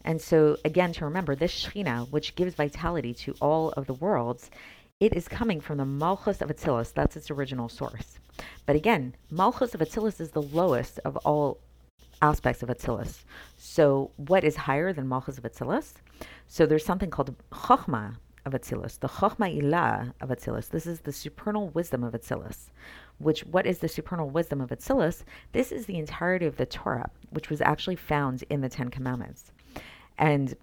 And 0.08 0.22
so 0.22 0.56
again, 0.64 0.94
to 0.94 1.04
remember 1.04 1.34
this 1.34 1.52
Shechina, 1.52 2.10
which 2.10 2.34
gives 2.34 2.54
vitality 2.54 3.12
to 3.12 3.34
all 3.42 3.72
of 3.72 3.86
the 3.86 3.92
worlds, 3.92 4.50
it 5.00 5.12
is 5.12 5.28
coming 5.28 5.60
from 5.60 5.76
the 5.76 5.84
Malchus 5.84 6.40
of 6.40 6.48
Atzilus. 6.48 6.94
That's 6.94 7.14
its 7.14 7.30
original 7.30 7.68
source. 7.68 8.18
But 8.64 8.74
again, 8.74 9.14
Malchus 9.30 9.74
of 9.74 9.82
Atzilus 9.82 10.18
is 10.18 10.30
the 10.30 10.40
lowest 10.40 10.98
of 11.04 11.18
all 11.18 11.58
aspects 12.22 12.62
of 12.62 12.70
Atzilus. 12.70 13.24
So, 13.58 14.10
what 14.16 14.44
is 14.44 14.56
higher 14.56 14.94
than 14.94 15.10
Malchus 15.10 15.36
of 15.36 15.44
Atzilus? 15.44 15.92
So, 16.46 16.64
there's 16.64 16.86
something 16.86 17.10
called 17.10 17.36
Chochma 17.52 18.16
of 18.46 18.54
Atzilus, 18.54 18.98
the 18.98 19.08
Chochma 19.08 19.60
Ilah 19.60 20.14
of 20.22 20.30
Atzilus. 20.30 20.70
This 20.70 20.86
is 20.86 21.00
the 21.00 21.12
supernal 21.12 21.68
wisdom 21.68 22.02
of 22.02 22.14
Atzilus. 22.14 22.70
Which, 23.18 23.44
what 23.44 23.66
is 23.66 23.80
the 23.80 23.88
supernal 23.88 24.30
wisdom 24.30 24.62
of 24.62 24.70
Atzilus? 24.70 25.24
This 25.52 25.70
is 25.70 25.84
the 25.84 25.98
entirety 25.98 26.46
of 26.46 26.56
the 26.56 26.64
Torah, 26.64 27.10
which 27.28 27.50
was 27.50 27.60
actually 27.60 27.96
found 27.96 28.42
in 28.48 28.62
the 28.62 28.70
Ten 28.70 28.88
Commandments. 28.88 29.52
And 30.18 30.56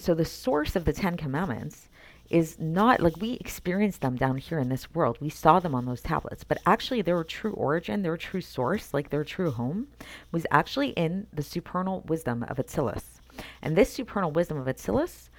so, 0.00 0.14
the 0.14 0.24
source 0.24 0.76
of 0.76 0.84
the 0.84 0.92
Ten 0.92 1.16
Commandments 1.16 1.88
is 2.30 2.58
not 2.58 3.00
like 3.00 3.16
we 3.16 3.32
experienced 3.34 4.02
them 4.02 4.16
down 4.16 4.36
here 4.36 4.58
in 4.58 4.68
this 4.68 4.94
world. 4.94 5.18
We 5.20 5.30
saw 5.30 5.60
them 5.60 5.74
on 5.74 5.86
those 5.86 6.02
tablets, 6.02 6.44
but 6.44 6.58
actually 6.66 7.02
their 7.02 7.24
true 7.24 7.54
origin, 7.54 8.02
their 8.02 8.16
true 8.16 8.42
source, 8.42 8.92
like 8.92 9.10
their 9.10 9.24
true 9.24 9.50
home, 9.50 9.88
was 10.30 10.46
actually 10.50 10.90
in 10.90 11.26
the 11.32 11.42
supernal 11.42 12.02
wisdom 12.02 12.42
of 12.44 12.58
Atzilus. 12.58 13.20
And 13.62 13.76
this 13.76 13.90
supernal 13.92 14.30
wisdom 14.30 14.58
of 14.58 14.66
Atzilus 14.66 15.30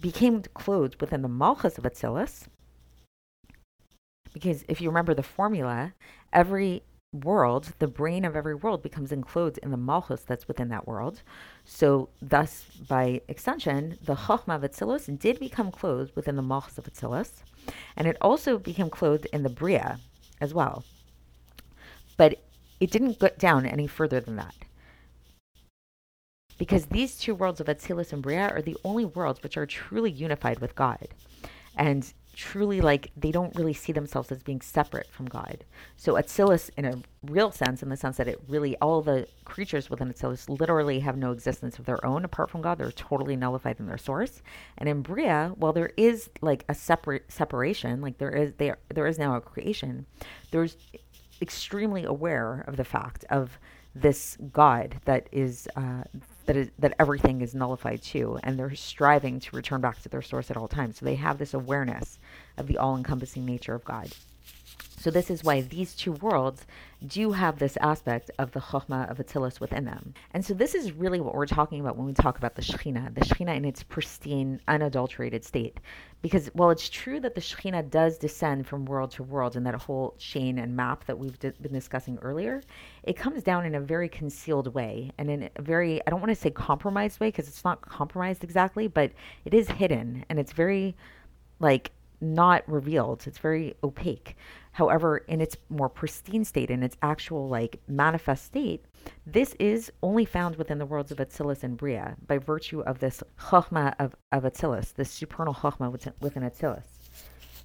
became 0.00 0.42
clothed 0.54 1.00
within 1.00 1.22
the 1.22 1.28
Malchus 1.28 1.78
of 1.78 1.84
Atzilus. 1.84 2.46
Because 4.32 4.64
if 4.68 4.80
you 4.80 4.88
remember 4.88 5.14
the 5.14 5.22
formula, 5.22 5.94
every 6.32 6.82
world, 7.24 7.72
the 7.78 7.86
brain 7.86 8.24
of 8.24 8.36
every 8.36 8.54
world 8.54 8.82
becomes 8.82 9.12
enclosed 9.12 9.58
in 9.58 9.70
the 9.70 9.76
malchus 9.76 10.22
that's 10.22 10.48
within 10.48 10.68
that 10.68 10.86
world. 10.86 11.22
So, 11.64 12.08
thus, 12.22 12.64
by 12.88 13.20
extension, 13.28 13.98
the 14.04 14.14
chokhmah 14.14 14.56
of 14.56 14.62
Atzilus 14.62 15.18
did 15.18 15.40
become 15.40 15.70
clothed 15.70 16.14
within 16.14 16.36
the 16.36 16.42
malchus 16.42 16.78
of 16.78 16.84
Atzilus, 16.84 17.42
and 17.96 18.06
it 18.06 18.16
also 18.20 18.58
became 18.58 18.90
clothed 18.90 19.26
in 19.32 19.42
the 19.42 19.48
bria 19.48 19.98
as 20.40 20.54
well. 20.54 20.84
But 22.16 22.42
it 22.80 22.90
didn't 22.90 23.18
get 23.18 23.38
down 23.38 23.66
any 23.66 23.86
further 23.86 24.20
than 24.20 24.36
that. 24.36 24.54
Because 26.58 26.86
these 26.86 27.18
two 27.18 27.34
worlds 27.34 27.60
of 27.60 27.66
Atzilus 27.66 28.12
and 28.12 28.22
Bria 28.22 28.48
are 28.48 28.62
the 28.62 28.76
only 28.84 29.04
worlds 29.04 29.42
which 29.42 29.56
are 29.56 29.66
truly 29.66 30.10
unified 30.10 30.58
with 30.58 30.74
God. 30.74 31.08
And 31.76 32.12
truly 32.36 32.82
like 32.82 33.10
they 33.16 33.32
don't 33.32 33.56
really 33.56 33.72
see 33.72 33.92
themselves 33.92 34.30
as 34.30 34.42
being 34.42 34.60
separate 34.60 35.08
from 35.10 35.26
God. 35.26 35.64
So 35.96 36.14
Atzilus, 36.14 36.70
in 36.76 36.84
a 36.84 37.02
real 37.24 37.50
sense, 37.50 37.82
in 37.82 37.88
the 37.88 37.96
sense 37.96 38.18
that 38.18 38.28
it 38.28 38.40
really 38.46 38.76
all 38.76 39.00
the 39.00 39.26
creatures 39.44 39.88
within 39.88 40.12
Atzilus 40.12 40.48
literally 40.48 41.00
have 41.00 41.16
no 41.16 41.32
existence 41.32 41.78
of 41.78 41.86
their 41.86 42.04
own 42.04 42.24
apart 42.24 42.50
from 42.50 42.60
God. 42.60 42.78
They're 42.78 42.92
totally 42.92 43.36
nullified 43.36 43.80
in 43.80 43.86
their 43.86 43.98
source. 43.98 44.42
And 44.76 44.88
in 44.88 45.00
Bria, 45.00 45.52
while 45.56 45.72
there 45.72 45.92
is 45.96 46.28
like 46.42 46.64
a 46.68 46.74
separate 46.74 47.32
separation, 47.32 48.02
like 48.02 48.18
there 48.18 48.30
is 48.30 48.52
there 48.58 48.78
there 48.94 49.06
is 49.06 49.18
now 49.18 49.34
a 49.34 49.40
creation, 49.40 50.04
there's 50.50 50.76
extremely 51.40 52.04
aware 52.04 52.64
of 52.66 52.76
the 52.76 52.84
fact 52.84 53.24
of 53.30 53.58
this 54.00 54.36
God 54.52 55.00
that 55.06 55.28
is 55.32 55.68
uh, 55.74 56.04
that 56.44 56.56
is 56.56 56.70
that 56.78 56.94
everything 56.98 57.40
is 57.40 57.54
nullified 57.54 58.02
too, 58.02 58.38
and 58.42 58.58
they're 58.58 58.74
striving 58.74 59.40
to 59.40 59.56
return 59.56 59.80
back 59.80 60.00
to 60.02 60.08
their 60.08 60.22
source 60.22 60.50
at 60.50 60.56
all 60.56 60.68
times. 60.68 60.98
So 60.98 61.06
they 61.06 61.14
have 61.16 61.38
this 61.38 61.54
awareness 61.54 62.18
of 62.56 62.66
the 62.66 62.78
all-encompassing 62.78 63.44
nature 63.44 63.74
of 63.74 63.84
God. 63.84 64.08
So 64.98 65.10
this 65.10 65.30
is 65.30 65.44
why 65.44 65.60
these 65.60 65.94
two 65.94 66.12
worlds 66.12 66.66
do 67.06 67.32
have 67.32 67.58
this 67.58 67.76
aspect 67.78 68.30
of 68.38 68.52
the 68.52 68.60
Chokhmah 68.60 69.10
of 69.10 69.18
Atzilus 69.18 69.60
within 69.60 69.84
them. 69.84 70.14
And 70.32 70.44
so 70.44 70.54
this 70.54 70.74
is 70.74 70.92
really 70.92 71.20
what 71.20 71.34
we're 71.34 71.46
talking 71.46 71.80
about 71.80 71.96
when 71.96 72.06
we 72.06 72.14
talk 72.14 72.38
about 72.38 72.54
the 72.54 72.62
Shekhinah, 72.62 73.14
the 73.14 73.20
Shekhinah 73.20 73.56
in 73.56 73.64
its 73.66 73.82
pristine, 73.82 74.60
unadulterated 74.68 75.44
state. 75.44 75.80
Because 76.22 76.48
while 76.54 76.70
it's 76.70 76.88
true 76.88 77.20
that 77.20 77.34
the 77.34 77.40
Shekhinah 77.42 77.90
does 77.90 78.16
descend 78.16 78.66
from 78.66 78.86
world 78.86 79.10
to 79.12 79.22
world 79.22 79.54
in 79.54 79.64
that 79.64 79.74
whole 79.74 80.14
chain 80.18 80.58
and 80.58 80.74
map 80.74 81.04
that 81.04 81.18
we've 81.18 81.38
d- 81.38 81.52
been 81.60 81.72
discussing 81.72 82.18
earlier, 82.22 82.62
it 83.02 83.16
comes 83.16 83.42
down 83.42 83.66
in 83.66 83.74
a 83.74 83.80
very 83.80 84.08
concealed 84.08 84.74
way 84.74 85.12
and 85.18 85.30
in 85.30 85.50
a 85.56 85.62
very, 85.62 86.00
I 86.06 86.10
don't 86.10 86.20
want 86.20 86.30
to 86.30 86.40
say 86.40 86.50
compromised 86.50 87.20
way 87.20 87.28
because 87.28 87.48
it's 87.48 87.64
not 87.64 87.82
compromised 87.82 88.42
exactly, 88.42 88.88
but 88.88 89.12
it 89.44 89.52
is 89.52 89.68
hidden 89.68 90.24
and 90.30 90.38
it's 90.38 90.52
very 90.52 90.96
like 91.60 91.92
not 92.20 92.66
revealed. 92.68 93.26
It's 93.26 93.38
very 93.38 93.74
opaque. 93.84 94.36
However, 94.76 95.16
in 95.16 95.40
its 95.40 95.56
more 95.70 95.88
pristine 95.88 96.44
state, 96.44 96.68
in 96.68 96.82
its 96.82 96.98
actual 97.00 97.48
like 97.48 97.80
manifest 97.88 98.44
state, 98.44 98.84
this 99.24 99.56
is 99.58 99.90
only 100.02 100.26
found 100.26 100.56
within 100.56 100.76
the 100.76 100.84
worlds 100.84 101.10
of 101.10 101.16
Atzilus 101.16 101.62
and 101.62 101.78
Bria 101.78 102.14
by 102.26 102.36
virtue 102.36 102.80
of 102.80 102.98
this 102.98 103.22
Chokhmah 103.40 103.94
of, 103.98 104.14
of 104.32 104.42
Atzilus, 104.42 104.92
this 104.92 105.10
supernal 105.10 105.54
Chokhmah 105.54 105.90
within, 105.90 106.12
within 106.20 106.42
Atzilus. 106.42 106.84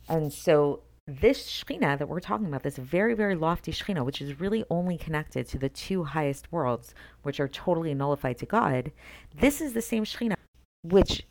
And 0.07 0.31
so 0.31 0.83
this 1.05 1.51
Shekhinah 1.51 1.99
that 1.99 2.07
we're 2.07 2.21
talking 2.21 2.45
about, 2.45 2.63
this 2.63 2.77
very, 2.77 3.13
very 3.13 3.35
lofty 3.35 3.73
Shekhinah, 3.73 4.05
which 4.05 4.21
is 4.21 4.39
really 4.39 4.63
only 4.69 4.97
connected 4.97 5.49
to 5.49 5.57
the 5.57 5.67
two 5.67 6.05
highest 6.05 6.49
worlds, 6.49 6.95
which 7.23 7.41
are 7.41 7.49
totally 7.49 7.93
nullified 7.93 8.37
to 8.37 8.45
God, 8.45 8.93
this 9.35 9.59
is 9.59 9.73
the 9.73 9.81
same 9.81 10.05
Shekhinah 10.05 10.35
which 10.83 11.27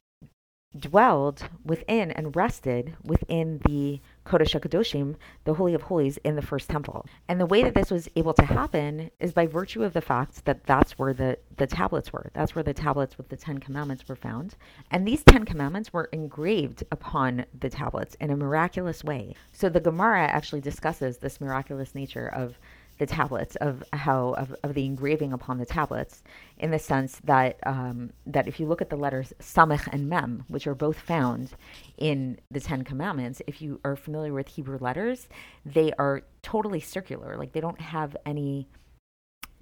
dwelled 0.79 1.49
within 1.65 2.11
and 2.11 2.37
rested 2.37 2.97
within 3.03 3.61
the 3.65 4.01
Kodesh 4.27 4.59
HaKadoshim, 4.59 5.17
the 5.45 5.55
Holy 5.55 5.75
of 5.75 5.83
Holies, 5.83 6.19
in 6.19 6.37
the 6.37 6.43
first 6.43 6.69
temple. 6.69 7.07
And 7.29 7.41
the 7.41 7.47
way 7.47 7.62
that 7.62 7.75
this 7.75 7.91
was 7.91 8.09
able 8.17 8.35
to 8.35 8.45
happen 8.45 9.11
is 9.19 9.33
by 9.33 9.47
virtue 9.47 9.83
of 9.83 9.93
the 9.93 10.00
fact 10.00 10.45
that 10.45 10.65
that's 10.65 10.99
where 10.99 11.12
the, 11.12 11.39
the 11.57 11.67
tablets 11.67 12.12
were. 12.12 12.31
That's 12.35 12.55
where 12.55 12.62
the 12.62 12.75
tablets 12.75 13.17
with 13.17 13.29
the 13.29 13.37
Ten 13.37 13.59
Commandments 13.59 14.07
were 14.09 14.17
found. 14.17 14.57
And 14.91 15.07
these 15.07 15.25
Ten 15.25 15.45
Commandments 15.45 15.93
were 15.93 16.09
engraved 16.12 16.85
upon 16.93 17.45
the 17.59 17.71
tablets 17.71 18.15
in 18.21 18.31
a 18.31 18.37
miraculous 18.37 19.03
way. 19.03 19.35
So 19.53 19.69
the 19.69 19.81
Gemara 19.81 20.27
actually 20.27 20.61
discusses 20.61 21.19
this 21.19 21.41
miraculous 21.41 21.95
nature 21.95 22.29
of 22.29 22.59
the 23.00 23.07
tablets 23.07 23.57
of 23.57 23.83
how 23.95 24.35
of, 24.35 24.54
of 24.62 24.75
the 24.75 24.85
engraving 24.85 25.33
upon 25.33 25.57
the 25.57 25.64
tablets 25.64 26.23
in 26.59 26.71
the 26.71 26.78
sense 26.78 27.19
that 27.25 27.59
um, 27.64 28.12
that 28.26 28.47
if 28.47 28.61
you 28.61 28.66
look 28.66 28.83
at 28.83 28.90
the 28.90 28.97
letters 28.97 29.33
samech 29.40 29.88
and 29.90 30.07
mem 30.07 30.45
which 30.49 30.66
are 30.66 30.75
both 30.75 30.99
found 30.99 31.50
in 31.97 32.38
the 32.50 32.61
10 32.61 32.85
commandments 32.85 33.40
if 33.47 33.62
you 33.62 33.80
are 33.87 33.97
familiar 33.97 34.35
with 34.35 34.49
hebrew 34.49 34.76
letters 34.78 35.28
they 35.64 35.90
are 35.99 36.23
totally 36.42 36.78
circular 36.78 37.38
like 37.38 37.52
they 37.52 37.61
don't 37.61 37.80
have 37.80 38.14
any 38.26 38.69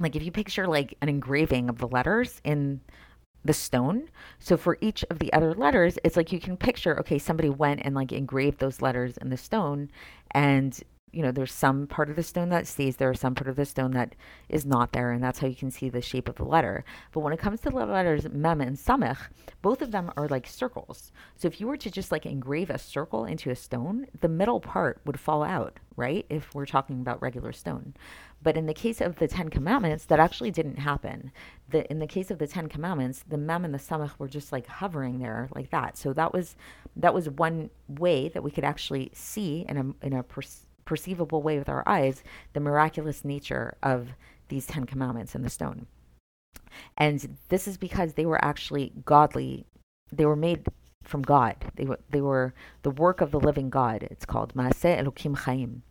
like 0.01 0.17
if 0.17 0.25
you 0.25 0.33
picture 0.33 0.67
like 0.67 0.97
an 1.01 1.09
engraving 1.09 1.69
of 1.69 1.79
the 1.79 1.89
letters 1.89 2.41
in 2.43 2.81
the 3.45 3.53
stone. 3.53 4.09
So 4.41 4.57
for 4.57 4.77
each 4.81 5.05
of 5.11 5.21
the 5.21 5.33
other 5.33 5.55
letters, 5.55 5.97
it's 6.03 6.17
like 6.17 6.33
you 6.33 6.41
can 6.41 6.57
picture, 6.57 6.99
okay, 6.99 7.19
somebody 7.19 7.49
went 7.49 7.81
and 7.85 7.95
like 7.95 8.13
engraved 8.13 8.59
those 8.59 8.83
letters 8.83 9.17
in 9.17 9.31
the 9.31 9.37
stone 9.37 9.91
and 10.33 10.83
you 11.13 11.23
know, 11.23 11.33
there's 11.33 11.53
some 11.53 11.87
part 11.87 12.11
of 12.11 12.17
the 12.17 12.23
stone 12.23 12.49
that 12.51 12.67
stays 12.67 12.97
there, 12.97 13.15
some 13.15 13.35
part 13.35 13.49
of 13.49 13.57
the 13.57 13.65
stone 13.65 13.93
that 13.93 14.15
is 14.49 14.67
not 14.67 14.93
there, 14.93 15.13
and 15.13 15.23
that's 15.23 15.39
how 15.39 15.47
you 15.47 15.55
can 15.55 15.71
see 15.71 15.89
the 15.89 16.01
shape 16.01 16.29
of 16.29 16.37
the 16.37 16.45
letter. 16.45 16.85
But 17.13 17.21
when 17.21 17.33
it 17.33 17.39
comes 17.39 17.61
to 17.61 17.71
the 17.71 17.77
letters 17.77 18.29
mem 18.31 18.61
and 18.61 18.77
samech, 18.77 19.19
both 19.63 19.83
of 19.83 19.91
them 19.91 20.13
are 20.17 20.29
like 20.29 20.47
circles. 20.47 21.13
So 21.37 21.49
if 21.49 21.61
you 21.61 21.67
were 21.67 21.77
to 21.77 21.91
just 21.91 22.13
like 22.13 22.27
engrave 22.27 22.71
a 22.71 22.79
circle 22.79 23.25
into 23.25 23.51
a 23.51 23.57
stone, 23.57 24.07
the 24.21 24.29
middle 24.29 24.61
part 24.61 25.01
would 25.05 25.19
fall 25.19 25.43
out, 25.43 25.79
right? 25.97 26.27
If 26.29 26.55
we're 26.55 26.67
talking 26.67 27.01
about 27.01 27.23
regular 27.23 27.53
stone. 27.53 27.95
But 28.43 28.57
in 28.57 28.67
the 28.67 28.75
case 28.75 29.01
of 29.01 29.17
the 29.17 29.27
Ten 29.27 29.49
Commandments, 29.49 30.05
that 30.07 30.21
actually 30.21 30.53
didn't 30.53 30.79
happen. 30.79 31.33
The, 31.71 31.91
in 31.91 31.99
the 31.99 32.07
case 32.07 32.31
of 32.31 32.39
the 32.39 32.47
Ten 32.47 32.69
Commandments, 32.69 33.25
the 33.27 33.37
mem 33.39 33.65
and 33.65 33.75
the 33.75 33.79
samech 33.79 34.13
were 34.19 34.29
just 34.29 34.53
like 34.53 34.67
hovering 34.67 35.19
there 35.19 35.49
like 35.55 35.71
that. 35.71 35.97
So 35.99 36.13
that 36.13 36.33
was 36.33 36.55
that 36.97 37.15
was 37.15 37.29
one 37.29 37.71
way 37.89 38.29
that 38.29 38.43
we 38.43 38.51
could 38.51 38.65
actually 38.65 39.11
see 39.13 39.65
in 39.69 39.77
a 39.77 40.07
in 40.07 40.13
a 40.13 40.23
pers- 40.23 40.68
perceivable 40.89 41.43
way 41.43 41.59
with 41.59 41.69
our 41.69 41.87
eyes 41.87 42.25
the 42.55 42.61
miraculous 42.61 43.23
nature 43.23 43.77
of 43.83 44.09
these 44.49 44.67
Ten 44.67 44.87
Commandments 44.87 45.35
in 45.35 45.43
the 45.43 45.51
stone. 45.51 45.87
And 46.97 47.37
this 47.51 47.69
is 47.69 47.77
because 47.77 48.15
they 48.15 48.25
were 48.25 48.43
actually 48.43 48.95
godly, 49.05 49.67
they 50.11 50.25
were 50.25 50.35
made 50.35 50.67
from 51.05 51.21
God. 51.21 51.57
They 51.75 51.85
were, 51.85 52.01
they 52.09 52.23
were 52.23 52.55
the 52.83 52.91
work 52.91 53.21
of 53.21 53.33
the 53.33 53.41
living 53.41 53.69
God. 53.69 54.09
It's 54.11 54.25
called 54.25 54.55
Maaseh 54.55 54.99
Elokim 54.99 55.37
Chaim. 55.37 55.83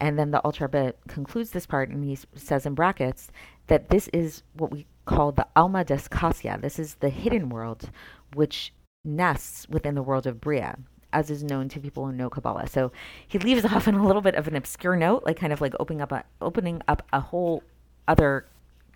And 0.00 0.18
then 0.18 0.30
the 0.30 0.40
Alter 0.40 0.64
Rebbe 0.64 0.94
concludes 1.06 1.50
this 1.50 1.66
part 1.66 1.90
and 1.90 2.02
he 2.02 2.16
says 2.34 2.64
in 2.64 2.74
brackets 2.74 3.30
that 3.66 3.90
this 3.90 4.08
is 4.08 4.42
what 4.54 4.70
we 4.70 4.86
call 5.04 5.32
the 5.32 5.46
Alma 5.54 5.84
D'itkasya. 5.84 6.62
This 6.62 6.78
is 6.78 6.94
the 6.94 7.10
hidden 7.10 7.50
world 7.50 7.90
which 8.32 8.72
nests 9.04 9.68
within 9.68 9.94
the 9.94 10.02
world 10.02 10.26
of 10.26 10.40
Bria 10.40 10.78
as 11.12 11.30
is 11.30 11.42
known 11.42 11.68
to 11.70 11.80
people 11.80 12.06
who 12.06 12.12
know 12.12 12.30
Kabbalah. 12.30 12.66
So 12.68 12.92
he 13.26 13.38
leaves 13.38 13.64
off 13.72 13.88
on 13.88 13.94
a 13.94 14.06
little 14.06 14.22
bit 14.22 14.34
of 14.34 14.48
an 14.48 14.56
obscure 14.56 14.96
note, 14.96 15.24
like 15.24 15.38
kind 15.38 15.52
of 15.52 15.60
like 15.60 15.74
opening 15.80 16.00
up 16.00 16.12
a 16.12 16.24
opening 16.40 16.82
up 16.88 17.02
a 17.12 17.20
whole 17.20 17.62
other 18.08 18.46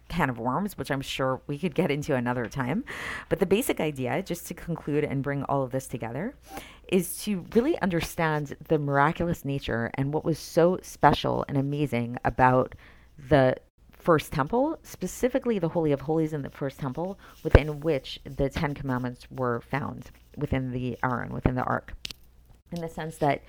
can 0.09 0.31
of 0.31 0.38
worms, 0.38 0.77
which 0.77 0.90
I'm 0.90 1.00
sure 1.00 1.40
we 1.46 1.59
could 1.59 1.74
get 1.74 1.90
into 1.90 2.14
another 2.14 2.46
time. 2.46 2.85
But 3.29 3.40
the 3.40 3.46
basic 3.46 3.81
idea, 3.81 4.22
just 4.22 4.46
to 4.48 4.55
conclude 4.55 5.05
and 5.05 5.22
bring 5.22 5.44
all 5.44 5.62
of 5.62 5.70
this 5.70 5.87
together, 5.87 6.35
is 6.88 7.22
to 7.24 7.46
really 7.55 7.81
understand 7.81 8.57
the 8.68 8.79
miraculous 8.79 9.44
nature 9.44 9.90
and 9.94 10.12
what 10.12 10.24
was 10.24 10.38
so 10.38 10.79
special 10.83 11.44
and 11.48 11.57
amazing 11.57 12.18
about 12.24 12.74
the 13.29 13.57
first 14.05 14.33
temple, 14.33 14.79
specifically 14.83 15.59
the 15.59 15.71
Holy 15.71 15.90
of 15.90 16.03
Holies 16.03 16.35
in 16.35 16.43
the 16.43 16.51
first 16.51 16.79
temple, 16.79 17.19
within 17.43 17.81
which 17.81 18.21
the 18.25 18.51
Ten 18.51 18.75
Commandments 18.75 19.27
were 19.31 19.62
found 19.62 20.11
within 20.37 20.73
the 20.73 20.99
Aron, 21.03 21.33
within 21.33 21.55
the 21.55 21.62
Ark, 21.62 21.95
in 22.71 22.83
the 22.83 22.88
sense 22.88 23.17
that 23.17 23.43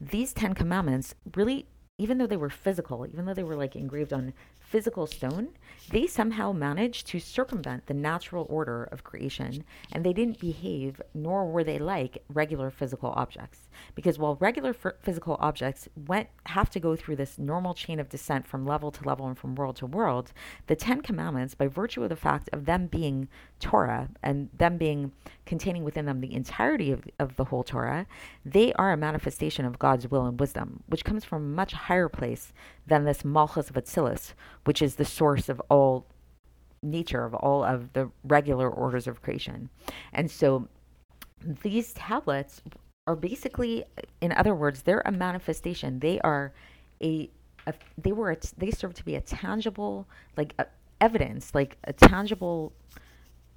these 0.00 0.32
Ten 0.32 0.54
Commandments 0.54 1.14
really, 1.36 1.66
even 1.96 2.18
though 2.18 2.26
they 2.26 2.36
were 2.36 2.50
physical, 2.50 3.06
even 3.06 3.24
though 3.24 3.34
they 3.34 3.44
were 3.44 3.54
like 3.54 3.76
engraved 3.76 4.12
on 4.12 4.32
physical 4.58 5.06
stone, 5.06 5.50
they 5.90 6.08
somehow 6.08 6.50
managed 6.50 7.06
to 7.08 7.20
circumvent 7.20 7.86
the 7.86 7.94
natural 7.94 8.46
order 8.50 8.84
of 8.84 9.04
creation 9.04 9.64
and 9.92 10.04
they 10.04 10.12
didn't 10.12 10.40
behave, 10.40 11.00
nor 11.14 11.46
were 11.46 11.64
they 11.64 11.78
like 11.78 12.24
regular 12.28 12.70
physical 12.70 13.10
objects. 13.16 13.68
Because 13.94 14.18
while 14.18 14.36
regular 14.36 14.70
f- 14.70 14.94
physical 15.00 15.36
objects 15.40 15.88
went 16.06 16.28
have 16.46 16.70
to 16.70 16.80
go 16.80 16.96
through 16.96 17.16
this 17.16 17.38
normal 17.38 17.74
chain 17.74 18.00
of 18.00 18.08
descent 18.08 18.46
from 18.46 18.66
level 18.66 18.90
to 18.90 19.04
level 19.04 19.26
and 19.26 19.38
from 19.38 19.54
world 19.54 19.76
to 19.76 19.86
world, 19.86 20.32
the 20.66 20.76
Ten 20.76 21.00
Commandments, 21.00 21.54
by 21.54 21.66
virtue 21.66 22.02
of 22.02 22.08
the 22.08 22.16
fact 22.16 22.48
of 22.52 22.66
them 22.66 22.86
being 22.86 23.28
Torah 23.58 24.08
and 24.22 24.48
them 24.56 24.76
being 24.76 25.12
containing 25.46 25.84
within 25.84 26.06
them 26.06 26.20
the 26.20 26.34
entirety 26.34 26.92
of, 26.92 27.04
of 27.18 27.36
the 27.36 27.44
whole 27.44 27.64
Torah, 27.64 28.06
they 28.44 28.72
are 28.74 28.92
a 28.92 28.96
manifestation 28.96 29.64
of 29.64 29.78
God's 29.78 30.10
will 30.10 30.26
and 30.26 30.38
wisdom, 30.38 30.82
which 30.86 31.04
comes 31.04 31.24
from 31.24 31.42
a 31.42 31.54
much 31.56 31.72
higher 31.72 32.08
place 32.08 32.52
than 32.86 33.04
this 33.04 33.24
Malchus 33.24 33.70
of 33.70 33.76
Atzilus, 33.76 34.34
which 34.64 34.82
is 34.82 34.96
the 34.96 35.04
source 35.04 35.48
of 35.48 35.60
all 35.68 36.06
nature, 36.82 37.24
of 37.24 37.34
all 37.34 37.62
of 37.62 37.92
the 37.92 38.10
regular 38.24 38.68
orders 38.68 39.06
of 39.06 39.22
creation. 39.22 39.68
And 40.12 40.30
so 40.30 40.68
these 41.62 41.92
tablets 41.92 42.62
are 43.10 43.16
basically, 43.16 43.84
in 44.20 44.30
other 44.32 44.54
words, 44.54 44.82
they're 44.82 45.02
a 45.04 45.10
manifestation. 45.10 45.98
They 45.98 46.20
are 46.20 46.52
a, 47.02 47.28
a 47.66 47.74
they 47.98 48.12
were 48.12 48.30
a, 48.30 48.36
they 48.56 48.70
serve 48.70 48.94
to 48.94 49.04
be 49.04 49.16
a 49.16 49.20
tangible 49.20 50.06
like 50.36 50.54
a, 50.60 50.66
evidence, 51.00 51.52
like 51.52 51.76
a 51.84 51.92
tangible 51.92 52.72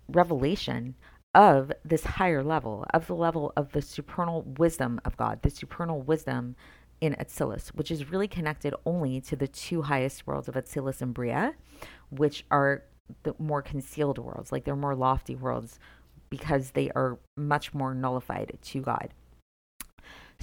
revelation 0.08 0.96
of 1.36 1.72
this 1.86 2.04
higher 2.04 2.44
level, 2.44 2.84
of 2.96 3.06
the 3.06 3.16
level 3.16 3.54
of 3.56 3.72
the 3.74 3.82
supernal 3.82 4.42
wisdom 4.58 5.00
of 5.06 5.16
God, 5.18 5.44
the 5.44 5.52
supernal 5.52 6.02
wisdom 6.02 6.56
in 7.00 7.13
Atzilus, 7.13 7.68
which 7.76 7.92
is 7.92 8.10
really 8.10 8.28
connected 8.28 8.74
only 8.88 9.22
to 9.22 9.36
the 9.36 9.48
two 9.48 9.84
highest 9.84 10.26
worlds 10.26 10.48
of 10.48 10.56
Atzilus 10.56 11.02
and 11.02 11.13
Bria, 11.13 11.54
which 12.10 12.44
are 12.50 12.84
the 13.22 13.36
more 13.38 13.62
concealed 13.62 14.18
worlds, 14.18 14.52
like 14.52 14.63
they're 14.63 14.76
more 14.76 14.96
lofty 14.96 15.36
worlds 15.36 15.80
because 16.32 16.72
they 16.72 16.89
are 16.96 17.20
much 17.38 17.72
more 17.76 17.94
nullified 17.94 18.58
to 18.63 18.82
God. 18.82 19.13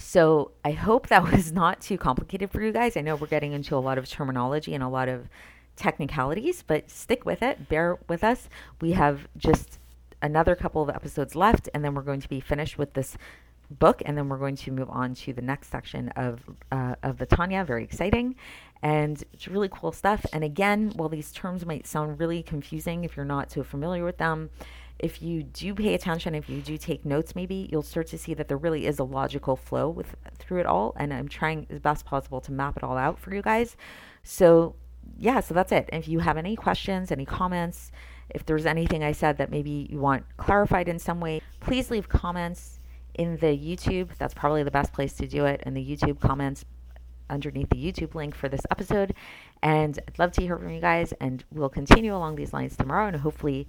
So 0.01 0.53
I 0.65 0.73
hope 0.73 1.09
that 1.09 1.23
was 1.31 1.53
not 1.53 1.81
too 1.81 1.99
complicated 1.99 2.51
for 2.51 2.63
you 2.63 2.73
guys. 2.73 2.97
I 2.97 3.03
know 3.03 3.17
we're 3.17 3.27
getting 3.27 3.53
into 3.53 3.77
a 3.77 3.79
lot 3.79 3.99
of 3.99 4.09
terminology 4.09 4.75
and 4.75 4.83
a 4.83 4.89
lot 4.89 5.09
of 5.09 5.29
technicalities, 5.77 6.65
but 6.67 6.91
stick 6.91 7.25
with 7.25 7.43
it. 7.43 7.69
Bear 7.69 7.99
with 8.09 8.25
us. 8.25 8.49
We 8.81 8.93
have 8.93 9.29
just 9.37 9.79
another 10.23 10.57
couple 10.57 10.83
of 10.83 10.91
episodes 10.91 11.37
left, 11.37 11.69
and 11.75 11.85
then 11.85 11.95
we're 11.95 12.03
going 12.03 12.21
to 12.21 12.29
be 12.29 12.41
finished 12.41 12.79
with 12.79 12.95
this 12.95 13.17
book, 13.71 14.03
and 14.05 14.17
then 14.17 14.29
we're 14.29 14.39
going 14.39 14.57
to 14.57 14.73
move 14.73 14.91
on 14.91 15.15
to 15.15 15.33
the 15.33 15.43
next 15.43 15.71
section 15.71 16.09
of 16.11 16.41
uh, 16.73 16.97
of 17.03 17.19
the 17.19 17.27
Tanya. 17.27 17.65
Very 17.65 17.85
exciting, 17.85 18.35
and 18.83 19.23
it's 19.33 19.49
really 19.49 19.69
cool 19.71 19.93
stuff. 19.93 20.27
And 20.33 20.43
again, 20.43 20.93
while 20.97 21.09
these 21.09 21.33
terms 21.33 21.65
might 21.65 21.87
sound 21.87 22.19
really 22.19 22.43
confusing 22.43 23.05
if 23.05 23.17
you're 23.17 23.25
not 23.25 23.51
so 23.51 23.63
familiar 23.63 24.05
with 24.05 24.19
them, 24.19 24.51
if 25.01 25.23
you 25.23 25.43
do 25.43 25.75
pay 25.75 25.95
attention, 25.95 26.35
if 26.35 26.49
you 26.49 26.61
do 26.61 26.77
take 26.77 27.05
notes, 27.05 27.35
maybe 27.35 27.69
you'll 27.73 27.83
start 27.83 28.07
to 28.09 28.19
see 28.19 28.35
that 28.35 28.49
there 28.49 28.57
really 28.57 28.87
is 28.87 28.99
a 28.99 29.05
logical 29.05 29.57
flow 29.57 29.89
with 29.89 30.15
through 30.39 30.61
it 30.61 30.67
all. 30.67 30.95
And 30.97 31.13
I'm 31.13 31.29
trying 31.29 31.67
as 31.71 31.81
best 31.81 32.05
possible 32.05 32.41
to 32.43 32.53
map 32.53 32.77
it 32.77 32.85
all 32.85 32.97
out 32.97 33.19
for 33.19 33.35
you 33.35 33.43
guys. 33.43 33.77
So 34.23 34.77
yeah, 35.19 35.41
so 35.41 35.55
that's 35.55 35.73
it. 35.73 35.89
If 35.93 36.09
you 36.09 36.21
have 36.21 36.37
any 36.37 36.57
questions, 36.57 37.11
any 37.11 37.25
comments, 37.25 37.91
if 38.29 38.45
there's 38.45 38.67
anything 38.67 39.03
I 39.03 39.13
said 39.13 39.39
that 39.39 39.51
maybe 39.51 39.89
you 39.91 39.99
want 39.99 40.25
clarified 40.37 40.89
in 40.89 40.99
some 40.99 41.21
way, 41.21 41.41
please 41.61 41.91
leave 41.91 42.09
comments 42.09 42.79
in 43.15 43.37
the 43.39 43.47
YouTube. 43.47 44.11
That's 44.19 44.35
probably 44.35 44.63
the 44.63 44.71
best 44.71 44.93
place 44.93 45.15
to 45.15 45.27
do 45.27 45.47
it 45.47 45.63
in 45.67 45.75
the 45.75 45.85
YouTube 45.85 46.21
comments 46.21 46.65
underneath 47.29 47.71
the 47.71 47.77
YouTube 47.77 48.15
link 48.15 48.35
for 48.35 48.49
this 48.49 48.63
episode. 48.71 49.15
And 49.63 49.99
I'd 50.07 50.19
love 50.19 50.33
to 50.33 50.43
hear 50.43 50.57
from 50.59 50.71
you 50.71 50.81
guys, 50.81 51.13
and 51.21 51.45
we'll 51.53 51.69
continue 51.69 52.15
along 52.15 52.37
these 52.37 52.53
lines 52.53 52.77
tomorrow 52.77 53.07
and 53.07 53.17
hopefully 53.17 53.69